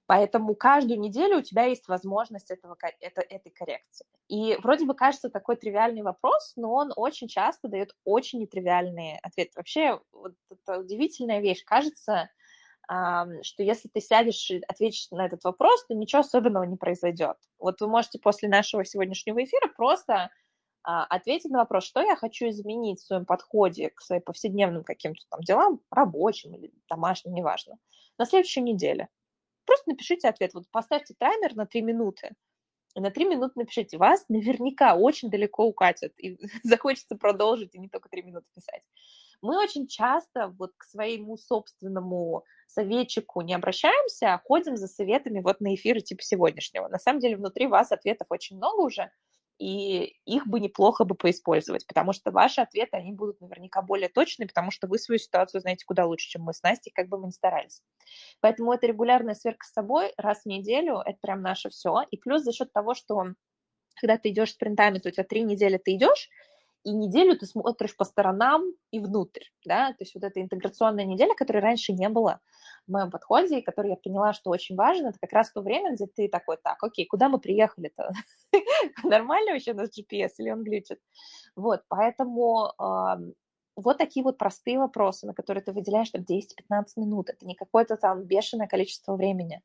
[0.08, 4.06] Поэтому каждую неделю у тебя есть возможность этого, это, этой коррекции.
[4.28, 9.54] И вроде бы кажется такой тривиальный вопрос, но он очень часто дает очень нетривиальные ответы.
[9.56, 11.64] Вообще, вот это удивительная вещь.
[11.66, 12.30] Кажется,
[12.88, 17.38] что если ты сядешь и ответишь на этот вопрос, то ничего особенного не произойдет.
[17.58, 20.30] Вот вы можете после нашего сегодняшнего эфира просто
[20.86, 25.42] ответить на вопрос, что я хочу изменить в своем подходе к своим повседневным каким-то там
[25.42, 27.78] делам, рабочим или домашним, неважно,
[28.18, 29.10] на следующей неделе.
[29.66, 30.54] Просто напишите ответ.
[30.54, 32.36] Вот поставьте таймер на 3 минуты.
[32.96, 33.98] И на 3 минуты напишите.
[33.98, 36.14] Вас наверняка очень далеко укатят.
[36.20, 38.84] И захочется продолжить, и не только 3 минуты писать.
[39.42, 45.62] Мы очень часто вот к своему собственному советчику не обращаемся, а ходим за советами вот
[45.62, 46.88] на эфиры типа сегодняшнего.
[46.88, 49.12] На самом деле внутри вас ответов очень много уже,
[49.58, 54.48] и их бы неплохо бы поиспользовать, потому что ваши ответы, они будут наверняка более точные,
[54.48, 57.28] потому что вы свою ситуацию знаете куда лучше, чем мы с Настей, как бы мы
[57.28, 57.82] ни старались.
[58.42, 62.02] Поэтому это регулярная сверка с собой раз в неделю, это прям наше все.
[62.12, 63.34] И плюс за счет того, что
[63.96, 66.30] когда ты идешь спринтами, то у тебя три недели ты идешь,
[66.86, 71.34] и неделю ты смотришь по сторонам и внутрь, да, то есть вот эта интеграционная неделя,
[71.36, 72.40] которой раньше не было
[72.88, 75.96] в моем подходе, и которой я поняла, что очень важно, это как раз то время,
[75.96, 78.12] где ты такой, так, окей, куда мы приехали-то?
[79.04, 81.00] Нормально вообще у нас GPS или он глючит?
[81.56, 82.72] Вот, поэтому
[83.76, 87.98] вот такие вот простые вопросы, на которые ты выделяешь там 10-15 минут, это не какое-то
[87.98, 89.62] там бешеное количество времени.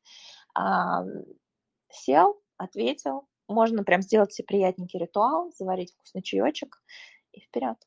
[1.89, 6.81] Сел, ответил, можно прям сделать себе приятненький ритуал, заварить вкусный чаечек
[7.33, 7.77] и вперед.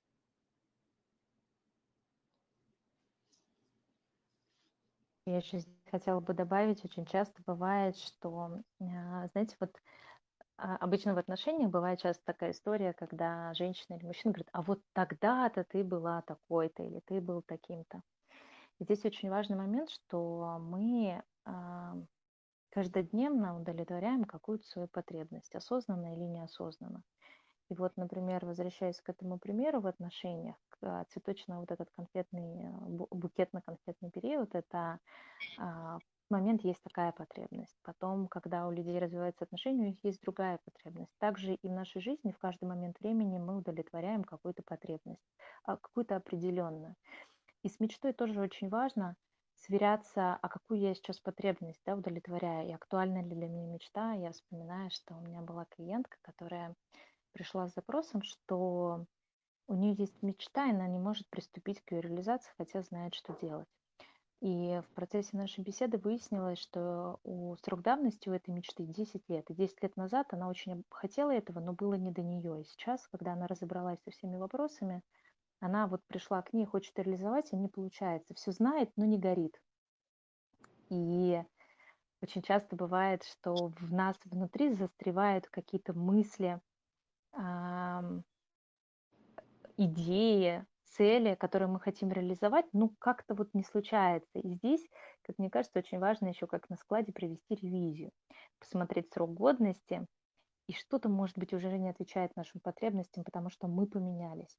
[5.27, 5.61] Я еще
[5.91, 9.71] хотела бы добавить, очень часто бывает, что, а, знаете, вот
[10.59, 14.81] а, обычно в отношениях бывает часто такая история, когда женщина или мужчина говорит, а вот
[14.93, 18.03] тогда-то ты была такой-то или ты был таким-то.
[18.81, 21.97] здесь очень важный момент, что мы а,
[22.75, 27.03] каждодневно удовлетворяем какую-то свою потребность, осознанно или неосознанно.
[27.71, 32.87] И вот, например, возвращаясь к этому примеру в отношениях, а, цветочно вот этот конфетный, а,
[33.15, 34.99] букетно-конфетный период, это
[35.59, 35.99] а,
[36.29, 37.79] момент есть такая потребность.
[37.85, 41.17] Потом, когда у людей развиваются отношения, у них есть другая потребность.
[41.19, 45.25] Также и в нашей жизни в каждый момент времени мы удовлетворяем какую-то потребность,
[45.65, 46.97] какую-то определенную.
[47.63, 49.17] И с мечтой тоже очень важно
[49.57, 54.13] сверяться, а какую я сейчас потребность да, удовлетворяю, и актуальна ли для меня мечта.
[54.15, 56.75] Я вспоминаю, что у меня была клиентка, которая
[57.33, 59.07] пришла с запросом, что
[59.67, 63.37] у нее есть мечта, и она не может приступить к ее реализации, хотя знает, что
[63.41, 63.69] делать.
[64.41, 69.49] И в процессе нашей беседы выяснилось, что у срок давности у этой мечты 10 лет.
[69.51, 72.61] И 10 лет назад она очень хотела этого, но было не до нее.
[72.61, 75.03] И сейчас, когда она разобралась со всеми вопросами,
[75.65, 78.35] она вот пришла к ней, хочет реализовать, и не получается.
[78.35, 79.59] Все знает, но не горит.
[80.91, 81.43] И
[82.21, 86.61] очень часто бывает, что в нас внутри застревают какие-то мысли,
[89.79, 94.39] идеи, цели, которые мы хотим реализовать, ну, как-то вот не случается.
[94.39, 94.87] И здесь,
[95.23, 98.11] как мне кажется, очень важно еще как на складе провести ревизию,
[98.59, 100.07] посмотреть срок годности,
[100.67, 104.59] и что-то, может быть, уже не отвечает нашим потребностям, потому что мы поменялись.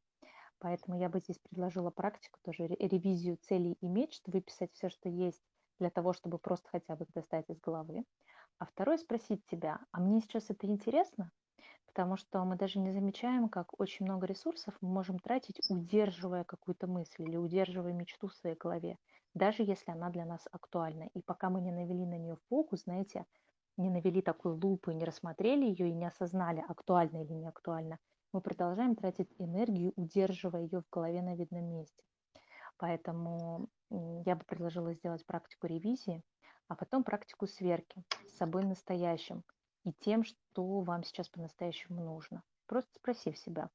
[0.60, 5.44] Поэтому я бы здесь предложила практику, тоже ревизию целей и мечт, выписать все, что есть
[5.80, 8.06] для того, чтобы просто хотя бы их достать из головы.
[8.60, 11.32] А второе, спросить себя, а мне сейчас это интересно?
[11.88, 16.88] Потому что мы даже не замечаем, как очень много ресурсов мы можем тратить, удерживая какую-то
[16.88, 18.98] мысль или удерживая мечту в своей голове,
[19.34, 21.10] даже если она для нас актуальна.
[21.14, 23.26] И пока мы не навели на нее фокус, знаете,
[23.78, 28.00] не навели такую лупу и не рассмотрели ее и не осознали, актуально или не актуально,
[28.36, 32.04] мы продолжаем тратить энергию, удерживая ее в голове на видном месте.
[32.76, 36.22] Поэтому я бы предложила сделать практику ревизии,
[36.68, 39.46] а потом практику сверки с собой настоящим
[39.86, 42.44] и тем, что вам сейчас по-настоящему нужно.
[42.66, 43.70] Просто спросив себя,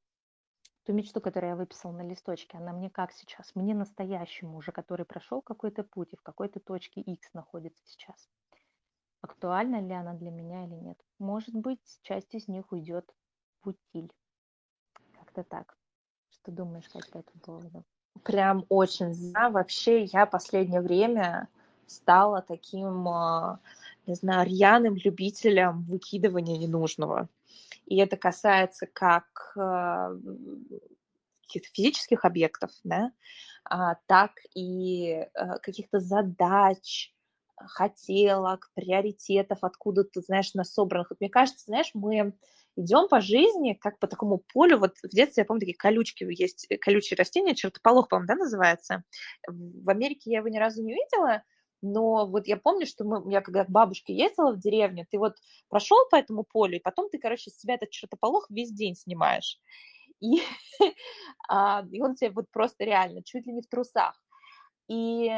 [0.85, 3.55] ту мечту, которую я выписала на листочке, она мне как сейчас?
[3.55, 8.29] Мне настоящему уже, который прошел какой-то путь и в какой-то точке X находится сейчас.
[9.23, 10.99] Актуальна ли она для меня или нет?
[11.19, 13.11] Может быть, часть из них уйдет
[13.63, 14.13] в утиль.
[15.33, 15.77] Как-то так.
[16.31, 17.85] Что думаешь, как по этому поводу?
[18.25, 19.49] Прям очень за.
[19.51, 21.49] Вообще, я последнее время
[21.87, 23.61] стала таким, а,
[24.07, 27.29] не знаю, рьяным любителям выкидывания ненужного.
[27.87, 30.19] И это касается как э,
[31.43, 33.13] каких-то физических объектов, да,
[33.65, 35.27] а, так и
[35.63, 37.13] каких-то задач,
[37.57, 41.13] хотелок, приоритетов, откуда ты, знаешь, нас собранных.
[41.21, 42.33] Мне кажется, знаешь, мы
[42.81, 44.79] идем по жизни, как по такому полю.
[44.79, 49.05] Вот в детстве, я помню, такие колючки есть, э, колючие растения, чертополох, по-моему, да, называется.
[49.47, 51.43] В Америке я его ни разу не видела,
[51.83, 55.35] но вот я помню, что мы, я когда к бабушке ездила в деревню, ты вот
[55.69, 59.59] прошел по этому полю, и потом ты, короче, с себя этот чертополох весь день снимаешь.
[60.21, 60.43] И,
[61.49, 64.23] а, и он тебе вот просто реально чуть ли не в трусах.
[64.89, 65.31] И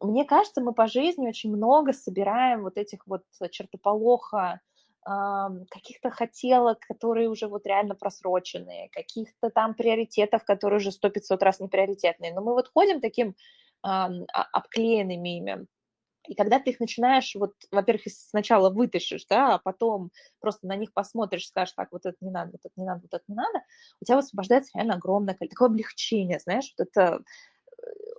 [0.00, 4.60] мне кажется, мы по жизни очень много собираем вот этих вот чертополоха,
[5.04, 11.60] каких-то хотелок, которые уже вот реально просроченные, каких-то там приоритетов, которые уже сто пятьсот раз
[11.60, 12.32] не приоритетные.
[12.32, 13.34] Но мы вот ходим таким
[13.82, 14.10] а,
[14.52, 15.66] обклеенными ими.
[16.26, 20.94] И когда ты их начинаешь, вот, во-первых, сначала вытащишь, да, а потом просто на них
[20.94, 23.60] посмотришь, скажешь, так, вот это не надо, вот это не надо, вот это не надо,
[24.00, 27.22] у тебя высвобождается реально огромное такое облегчение, знаешь, вот это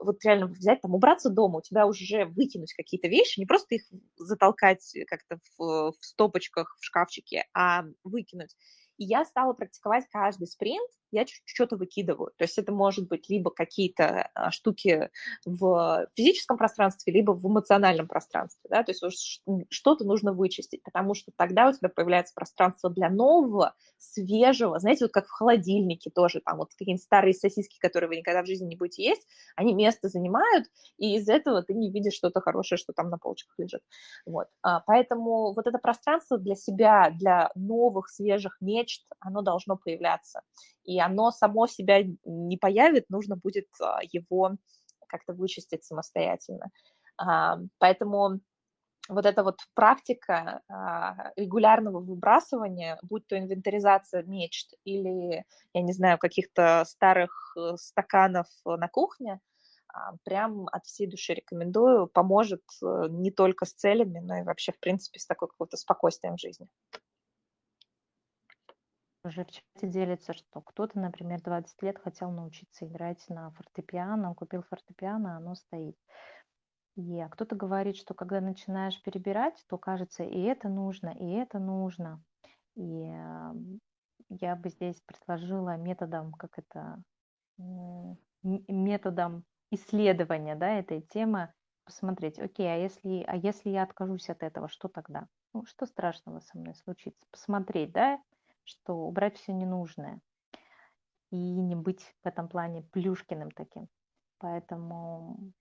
[0.01, 3.83] вот реально взять, там, убраться дома, у тебя уже выкинуть какие-то вещи, не просто их
[4.17, 8.55] затолкать как-то в, в стопочках в шкафчике, а выкинуть.
[8.97, 12.31] И я стала практиковать каждый спринт, я что-то выкидываю.
[12.37, 15.09] То есть это может быть либо какие-то а, штуки
[15.45, 18.69] в физическом пространстве, либо в эмоциональном пространстве.
[18.69, 18.83] Да?
[18.83, 24.79] То есть что-то нужно вычистить, потому что тогда у тебя появляется пространство для нового, свежего.
[24.79, 28.47] Знаете, вот как в холодильнике тоже, там вот какие-нибудь старые сосиски, которые вы никогда в
[28.47, 32.77] жизни не будете есть, они место занимают, и из этого ты не видишь что-то хорошее,
[32.77, 33.81] что там на полочках лежит.
[34.25, 34.47] Вот.
[34.61, 40.41] А, поэтому вот это пространство для себя, для новых, свежих мечт, оно должно появляться
[40.85, 44.51] и оно само себя не появит, нужно будет а, его
[45.07, 46.69] как-то вычистить самостоятельно.
[47.17, 48.39] А, поэтому
[49.07, 56.17] вот эта вот практика а, регулярного выбрасывания, будь то инвентаризация мечт или, я не знаю,
[56.17, 59.39] каких-то старых э, стаканов на кухне,
[60.23, 64.79] прям от всей души рекомендую, поможет э, не только с целями, но и вообще, в
[64.79, 66.67] принципе, с такой какой-то спокойствием в жизни
[69.25, 74.35] уже в чате делится, что кто-то, например, 20 лет хотел научиться играть на фортепиано, он
[74.35, 75.97] купил фортепиано, оно стоит.
[76.95, 81.59] И, а кто-то говорит, что когда начинаешь перебирать, то кажется, и это нужно, и это
[81.59, 82.23] нужно.
[82.75, 83.53] И э,
[84.29, 87.03] я бы здесь предложила методом, как это,
[88.43, 91.53] методом исследования да, этой темы
[91.83, 95.27] посмотреть, окей, а если, а если я откажусь от этого, что тогда?
[95.53, 97.25] Ну, что страшного со мной случится?
[97.31, 98.19] Посмотреть, да,
[98.65, 100.19] что убрать все ненужное
[101.31, 103.87] и не быть в этом плане плюшкиным таким.
[104.39, 105.51] Поэтому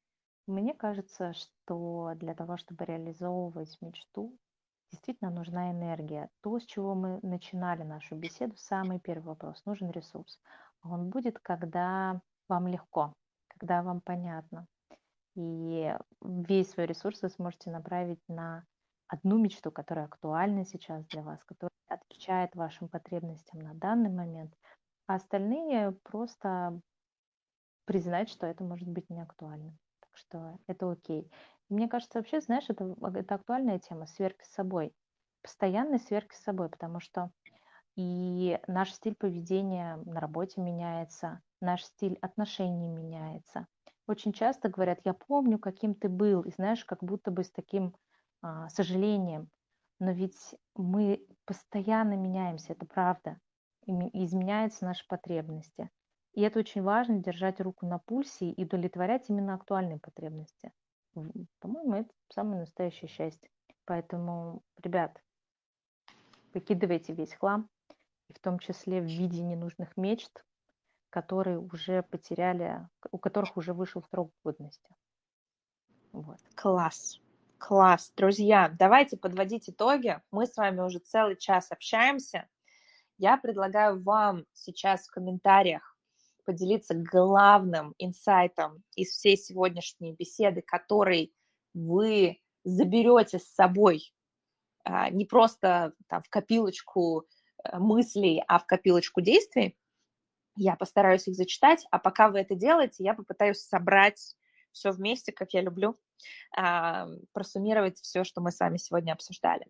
[0.47, 4.37] мне кажется, что для того, чтобы реализовывать мечту,
[4.91, 6.29] действительно нужна энергия.
[6.43, 10.39] То, с чего мы начинали нашу беседу, самый первый вопрос, нужен ресурс.
[10.83, 13.15] Он будет, когда вам легко,
[13.49, 14.67] когда вам понятно.
[15.35, 18.65] И весь свой ресурс вы сможете направить на
[19.09, 24.55] одну мечту, которая актуальна сейчас для вас, которая отвечает вашим потребностям на данный момент,
[25.07, 26.80] а остальные просто
[27.84, 29.76] признать, что это может быть не актуально.
[30.01, 31.30] Так что это окей.
[31.68, 34.92] Мне кажется, вообще, знаешь, это, это актуальная тема, сверки с собой.
[35.42, 37.30] Постоянной сверки с собой, потому что
[37.97, 43.66] и наш стиль поведения на работе меняется, наш стиль отношений меняется.
[44.07, 47.95] Очень часто говорят, я помню, каким ты был, и знаешь, как будто бы с таким
[48.42, 49.49] а, сожалением.
[49.99, 53.38] Но ведь мы постоянно меняемся, это правда.
[53.86, 55.90] Изменяются наши потребности.
[56.32, 60.72] И это очень важно, держать руку на пульсе и удовлетворять именно актуальные потребности.
[61.61, 63.49] По-моему, это самое настоящее счастье.
[63.84, 65.22] Поэтому, ребят,
[66.55, 67.68] выкидывайте весь хлам,
[68.28, 70.45] и в том числе в виде ненужных мечт,
[71.11, 74.97] которые уже потеряли, у которых уже вышел срок годности.
[76.11, 76.38] Вот.
[76.57, 77.20] Класс.
[77.59, 80.21] Класс, друзья, давайте подводить итоги.
[80.31, 82.49] Мы с вами уже целый час общаемся.
[83.17, 85.97] Я предлагаю вам сейчас в комментариях
[86.45, 91.35] поделиться главным инсайтом из всей сегодняшней беседы, который
[91.73, 94.13] вы заберете с собой
[94.85, 97.25] а, не просто там, в копилочку
[97.65, 99.79] э, мыслей, а в копилочку действий.
[100.57, 104.37] Я постараюсь их зачитать, а пока вы это делаете, я попытаюсь собрать
[104.73, 105.99] все вместе, как я люблю,
[107.33, 109.66] просуммировать все, что мы с вами сегодня обсуждали.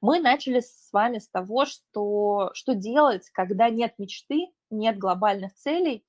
[0.00, 6.04] Мы начали с вами с того, что, что делать, когда нет мечты, нет глобальных целей,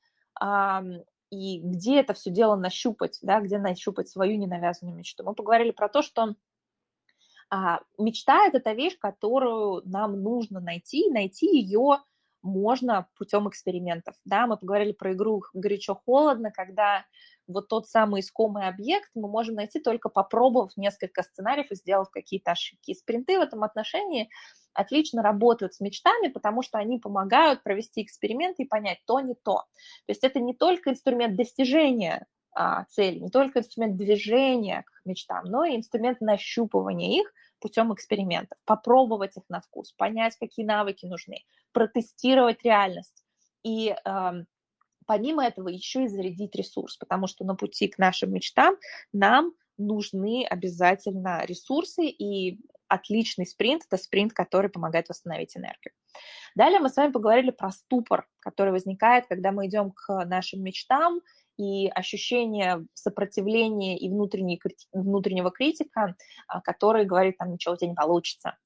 [1.32, 5.24] и где это все дело нащупать, да, где нащупать свою ненавязанную мечту.
[5.24, 6.36] Мы поговорили про то, что
[7.52, 11.98] А, мечта– это та вещь, которую нам нужно найти, найти ее
[12.42, 14.16] можно путем экспериментов.
[14.26, 17.06] Да, мы поговорили про игру горячо-холодно, когда
[17.48, 22.52] вот тот самый искомый объект мы можем найти только попробовав несколько сценариев и сделав какие-то
[22.52, 22.92] ошибки.
[22.92, 24.30] И спринты в этом отношении
[24.74, 29.66] отлично работают с мечтами, потому что они помогают провести эксперименты и понять то, не то.
[30.06, 35.46] То есть это не только инструмент достижения а, цели, не только инструмент движения к мечтам,
[35.46, 41.44] но и инструмент нащупывания их путем экспериментов, попробовать их на вкус, понять, какие навыки нужны,
[41.72, 43.24] протестировать реальность.
[43.64, 44.32] И э,
[45.06, 48.76] помимо этого еще и зарядить ресурс, потому что на пути к нашим мечтам
[49.12, 55.94] нам нужны обязательно ресурсы, и отличный спринт– это спринт, который помогает восстановить энергию.
[56.56, 61.22] Далее мы с вами поговорили про ступор, который возникает, когда мы идем к нашим мечтам,
[61.60, 66.16] и ощущение сопротивления и внутреннего критика,
[66.48, 68.58] а, который говорит, там, ничего у тебя не получится.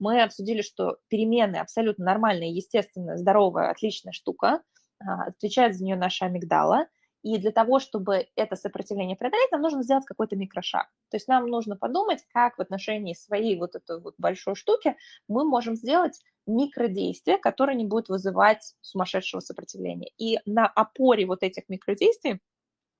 [0.00, 4.62] Мы обсудили, что перемены абсолютно нормальная, естественная, здоровая, отличная штука,
[4.98, 6.86] а, отвечает за нее наша амигдала–
[7.22, 10.86] и для того, чтобы это сопротивление преодолеть, нам нужно сделать какой-то микрошаг.
[11.10, 14.96] То есть нам нужно подумать, как в отношении своей вот этой вот большой штуки
[15.28, 20.10] мы можем сделать микродействие, которое не будет вызывать сумасшедшего сопротивления.
[20.18, 22.40] И на опоре вот этих микродействий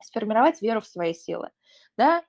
[0.02, 1.50] сформировать веру в свои силы.
[1.96, 2.22] Да?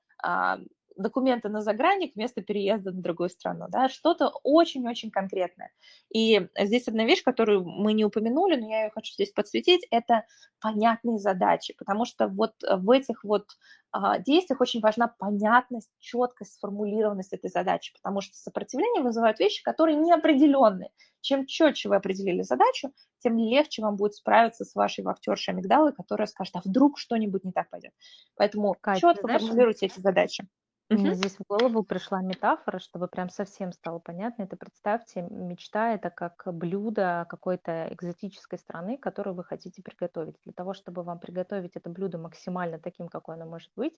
[0.95, 5.71] Документы на загранник вместо переезда на другую страну, да, что-то очень-очень конкретное.
[6.13, 10.25] И здесь одна вещь, которую мы не упомянули, но я ее хочу здесь подсветить, это
[10.59, 13.47] понятные задачи, потому что вот в этих вот
[13.93, 19.97] а, действиях очень важна понятность, четкость, сформулированность этой задачи, потому что сопротивление вызывает вещи, которые
[19.97, 20.91] неопределенные.
[21.19, 26.27] Чем четче вы определили задачу, тем легче вам будет справиться с вашей вахтершей амигдалой, которая
[26.27, 27.91] скажет, а вдруг что-нибудь не так пойдет.
[28.35, 30.47] Поэтому Катя, четко знаешь, формулируйте эти задачи.
[30.93, 34.43] Мне здесь в голову пришла метафора, чтобы прям совсем стало понятно.
[34.43, 40.35] Это представьте, мечта это как блюдо какой-то экзотической страны, которую вы хотите приготовить.
[40.43, 43.97] Для того, чтобы вам приготовить это блюдо максимально таким, какое оно может быть,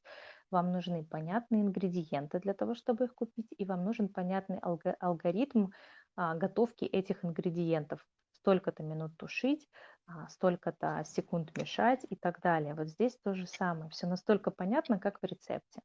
[0.51, 5.69] вам нужны понятные ингредиенты для того, чтобы их купить, и вам нужен понятный алго- алгоритм
[6.15, 8.05] а, готовки этих ингредиентов.
[8.33, 9.67] Столько-то минут тушить,
[10.05, 12.75] а, столько-то секунд мешать и так далее.
[12.75, 13.89] Вот здесь то же самое.
[13.89, 15.81] Все настолько понятно, как в рецепте.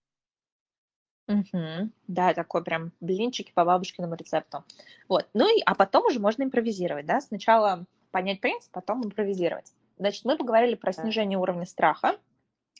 [1.28, 1.92] Мгм.
[2.08, 4.64] Да, такой прям блинчики по бабушкиному рецепту.
[5.08, 5.28] Вот.
[5.34, 7.20] Ну и, а потом уже можно импровизировать, да?
[7.20, 9.72] Сначала понять принцип, потом импровизировать.
[9.98, 11.02] Значит, мы поговорили про Да.
[11.02, 12.16] снижение уровня страха,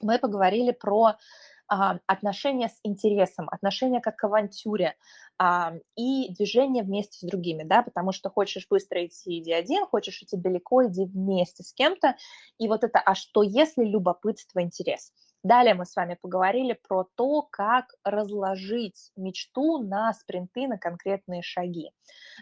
[0.00, 1.16] мы поговорили про
[1.68, 4.96] а, отношения с интересом, отношения как к авантюре
[5.38, 10.22] а, и движение вместе с другими, да, потому что хочешь быстро идти, иди один, хочешь
[10.22, 12.16] идти далеко, иди вместе с кем-то.
[12.58, 15.12] И вот это «а что если любопытство, интерес?»–
[15.42, 21.92] Далее мы с вами поговорили про то, как разложить мечту на спринты, на конкретные шаги.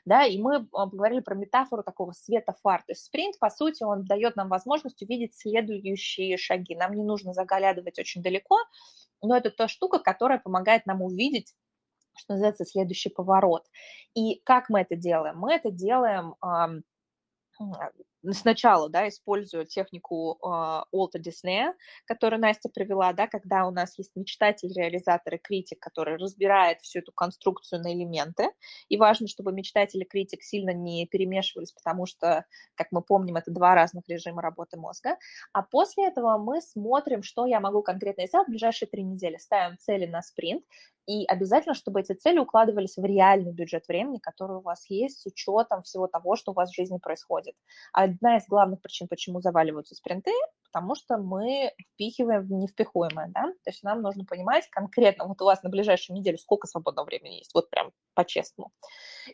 [0.05, 2.81] Да, и мы а, поговорили про метафору такого света фар.
[2.87, 6.75] То есть спринт, по сути, он дает нам возможность увидеть следующие шаги.
[6.75, 8.57] Нам не нужно заглядывать очень далеко,
[9.23, 11.55] но это та штука, которая помогает нам увидеть
[12.19, 13.67] что называется, следующий поворот.
[14.15, 15.37] И как мы это делаем?
[15.39, 16.35] Мы это делаем
[18.33, 21.75] сначала, да, использую технику э, Уолта Диснея,
[22.07, 27.01] которую Настя привела, да, когда у нас есть мечтатель, реализатор и критик, который разбирает всю
[27.01, 28.51] эту конструкцию на элементы,
[28.89, 33.51] и важно, чтобы мечтатель и критик сильно не перемешивались, потому что, как мы помним, это
[33.51, 35.17] два разных режима работы мозга,
[35.53, 39.79] а после этого мы смотрим, что я могу конкретно сделать в ближайшие три недели, ставим
[39.79, 40.65] цели на спринт,
[41.07, 45.27] и обязательно, чтобы эти цели укладывались в реальный бюджет времени, который у вас есть, с
[45.27, 47.55] учетом всего того, что у вас в жизни происходит.
[47.93, 50.33] Одна из главных причин, почему заваливаются спринты,
[50.65, 55.45] потому что мы впихиваем в невпихуемое, да, то есть нам нужно понимать конкретно, вот у
[55.45, 58.73] вас на ближайшую неделю сколько свободного времени есть, вот прям по-честному.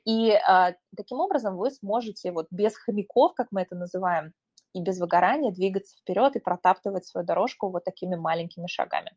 [0.04, 4.32] И а, таким образом вы сможете вот без хомяков, как мы это называем,
[4.74, 9.12] и без выгорания двигаться вперед и протаптывать свою дорожку вот такими маленькими шагами.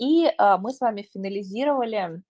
[0.00, 2.22] И а, мы с вами финализировали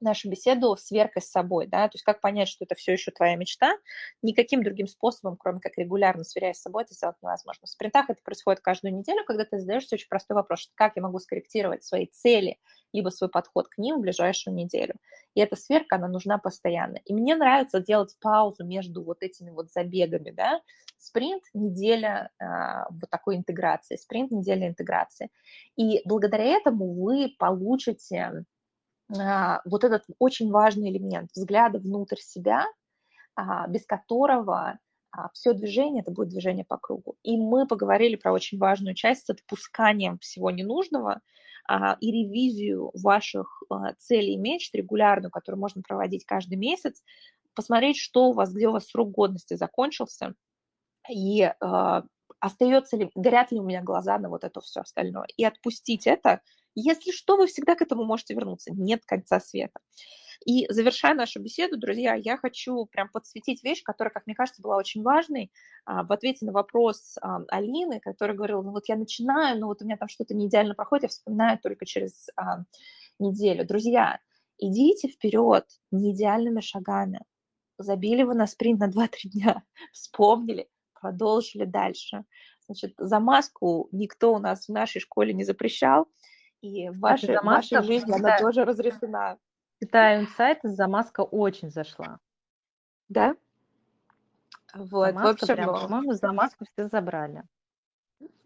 [0.00, 3.36] нашу беседу сверкой с собой, да, то есть как понять, что это все еще твоя
[3.36, 3.76] мечта,
[4.22, 7.66] никаким другим способом, кроме как регулярно сверяясь с собой, это сделать невозможно.
[7.66, 11.18] В спринтах это происходит каждую неделю, когда ты задаешься очень простой вопрос, как я могу
[11.18, 12.58] скорректировать свои цели,
[12.92, 14.94] либо свой подход к ним в ближайшую неделю.
[15.34, 16.98] И эта сверка, она нужна постоянно.
[17.04, 20.60] И мне нравится делать паузу между вот этими вот забегами, да,
[20.98, 22.44] спринт, неделя э,
[22.90, 25.30] вот такой интеграции, спринт, неделя интеграции.
[25.76, 28.44] И благодаря этому вы получите
[29.64, 32.66] вот этот очень важный элемент взгляда внутрь себя,
[33.36, 34.78] э, без которого
[35.12, 37.16] а все движение это будет движение по кругу.
[37.22, 41.20] И мы поговорили про очень важную часть с отпусканием всего ненужного,
[41.68, 47.02] а, и ревизию ваших а, целей и мечт регулярную, которую можно проводить каждый месяц,
[47.54, 50.34] посмотреть, что у вас, где у вас срок годности закончился,
[51.10, 51.52] и
[52.38, 56.40] остается ли, горят ли у меня глаза на вот это все остальное, и отпустить это.
[56.74, 59.80] Если что, вы всегда к этому можете вернуться, нет конца света.
[60.46, 64.76] И завершая нашу беседу, друзья, я хочу прям подсветить вещь, которая, как мне кажется, была
[64.76, 65.52] очень важной
[65.84, 67.18] а, в ответе на вопрос
[67.48, 70.74] Алины, которая говорила, ну вот я начинаю, но вот у меня там что-то не идеально
[70.74, 72.28] проходит, я вспоминаю только через
[73.18, 73.66] неделю.
[73.66, 74.18] Друзья,
[74.58, 77.20] идите вперед не идеальными шагами.
[77.78, 80.68] Забили вы на спринт на 2-3 дня, вспомнили,
[80.98, 82.24] продолжили дальше.
[82.66, 86.08] Значит, замазку никто у нас в нашей школе не запрещал,
[86.60, 89.38] и в вашей, в вашей жизни она тоже разрешена.
[89.82, 92.18] Читаю инсайт, замазка очень зашла.
[93.08, 93.34] Да?
[94.74, 97.42] Вот, в общем, прям, по-моему, замазку все забрали.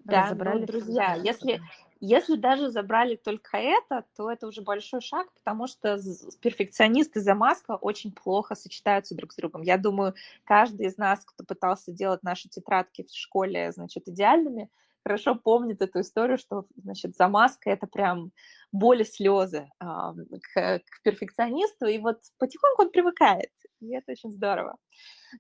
[0.05, 1.61] Да, забрали ну, друзья, если,
[1.99, 5.99] если даже забрали только это, то это уже большой шаг, потому что
[6.41, 9.63] перфекционист и замазка очень плохо сочетаются друг с другом.
[9.63, 10.15] Я думаю,
[10.45, 14.71] каждый из нас, кто пытался делать наши тетрадки в школе, значит, идеальными,
[15.05, 18.33] хорошо помнит эту историю, что, значит, замазка— это прям
[18.73, 23.51] боль и слезы э, к, к перфекционисту, и вот потихоньку он привыкает,
[23.81, 24.77] и это очень здорово.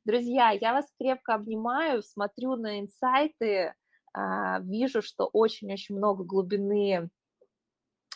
[0.04, 3.72] Друзья, я вас крепко обнимаю, смотрю на инсайты, э,
[4.60, 7.08] вижу, что очень-очень много глубины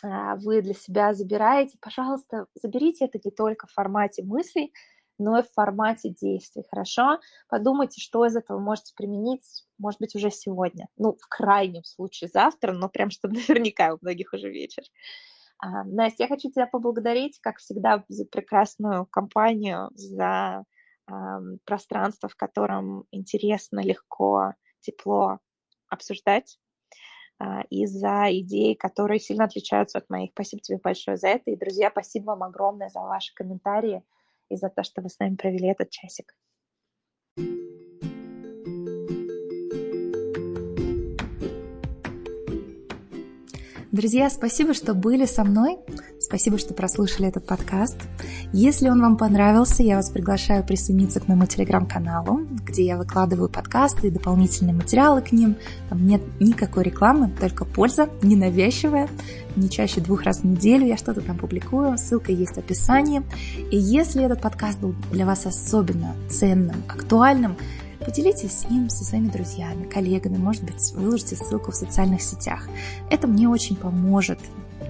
[0.03, 1.77] э, вы для себя забираете.
[1.81, 4.71] Пожалуйста, заберите это не только в формате мыслей,
[5.19, 7.19] но и в формате действий, хорошо?
[7.49, 10.87] Подумайте, что из этого можете применить, может быть, уже сегодня.
[10.97, 14.83] Ну, в крайнем случае завтра, но прям чтобы наверняка у многих уже вечер.
[15.59, 20.63] А, Настя, я хочу тебя поблагодарить, как всегда, за прекрасную компанию, за
[21.05, 25.39] а, пространство, в котором интересно, легко, тепло
[25.89, 26.57] обсуждать
[27.39, 30.31] а, и за идеи, которые сильно отличаются от моих.
[30.31, 31.51] Спасибо тебе большое за это.
[31.51, 34.01] И, друзья, спасибо вам огромное за ваши комментарии
[34.49, 36.35] и за то, что вы с нами провели этот часик.
[43.99, 45.77] Друзья, спасибо, что были со мной.
[46.21, 47.97] Спасибо, что прослушали этот подкаст.
[48.53, 54.07] Если он вам понравился, я вас приглашаю присоединиться к моему телеграм-каналу, где я выкладываю подкасты
[54.07, 55.57] и дополнительные материалы к ним.
[55.89, 59.09] Там нет никакой рекламы, только польза, ненавязчивая.
[59.57, 63.21] Не чаще двух раз в неделю я что-то там публикую, ссылка есть в описании.
[63.69, 67.57] И если этот подкаст был для вас особенно ценным, актуальным,
[68.05, 72.67] Поделитесь им со своими друзьями, коллегами, может быть, выложите ссылку в социальных сетях.
[73.09, 74.39] Это мне очень поможет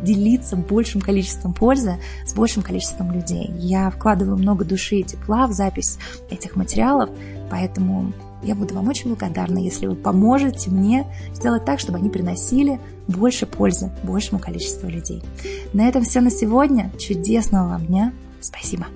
[0.03, 3.51] делиться большим количеством пользы с большим количеством людей.
[3.57, 5.97] Я вкладываю много души и тепла в запись
[6.29, 7.09] этих материалов,
[7.49, 8.13] поэтому
[8.43, 13.45] я буду вам очень благодарна, если вы поможете мне сделать так, чтобы они приносили больше
[13.45, 15.21] пользы большему количеству людей.
[15.73, 16.91] На этом все на сегодня.
[16.97, 18.13] Чудесного вам дня.
[18.39, 18.87] Спасибо.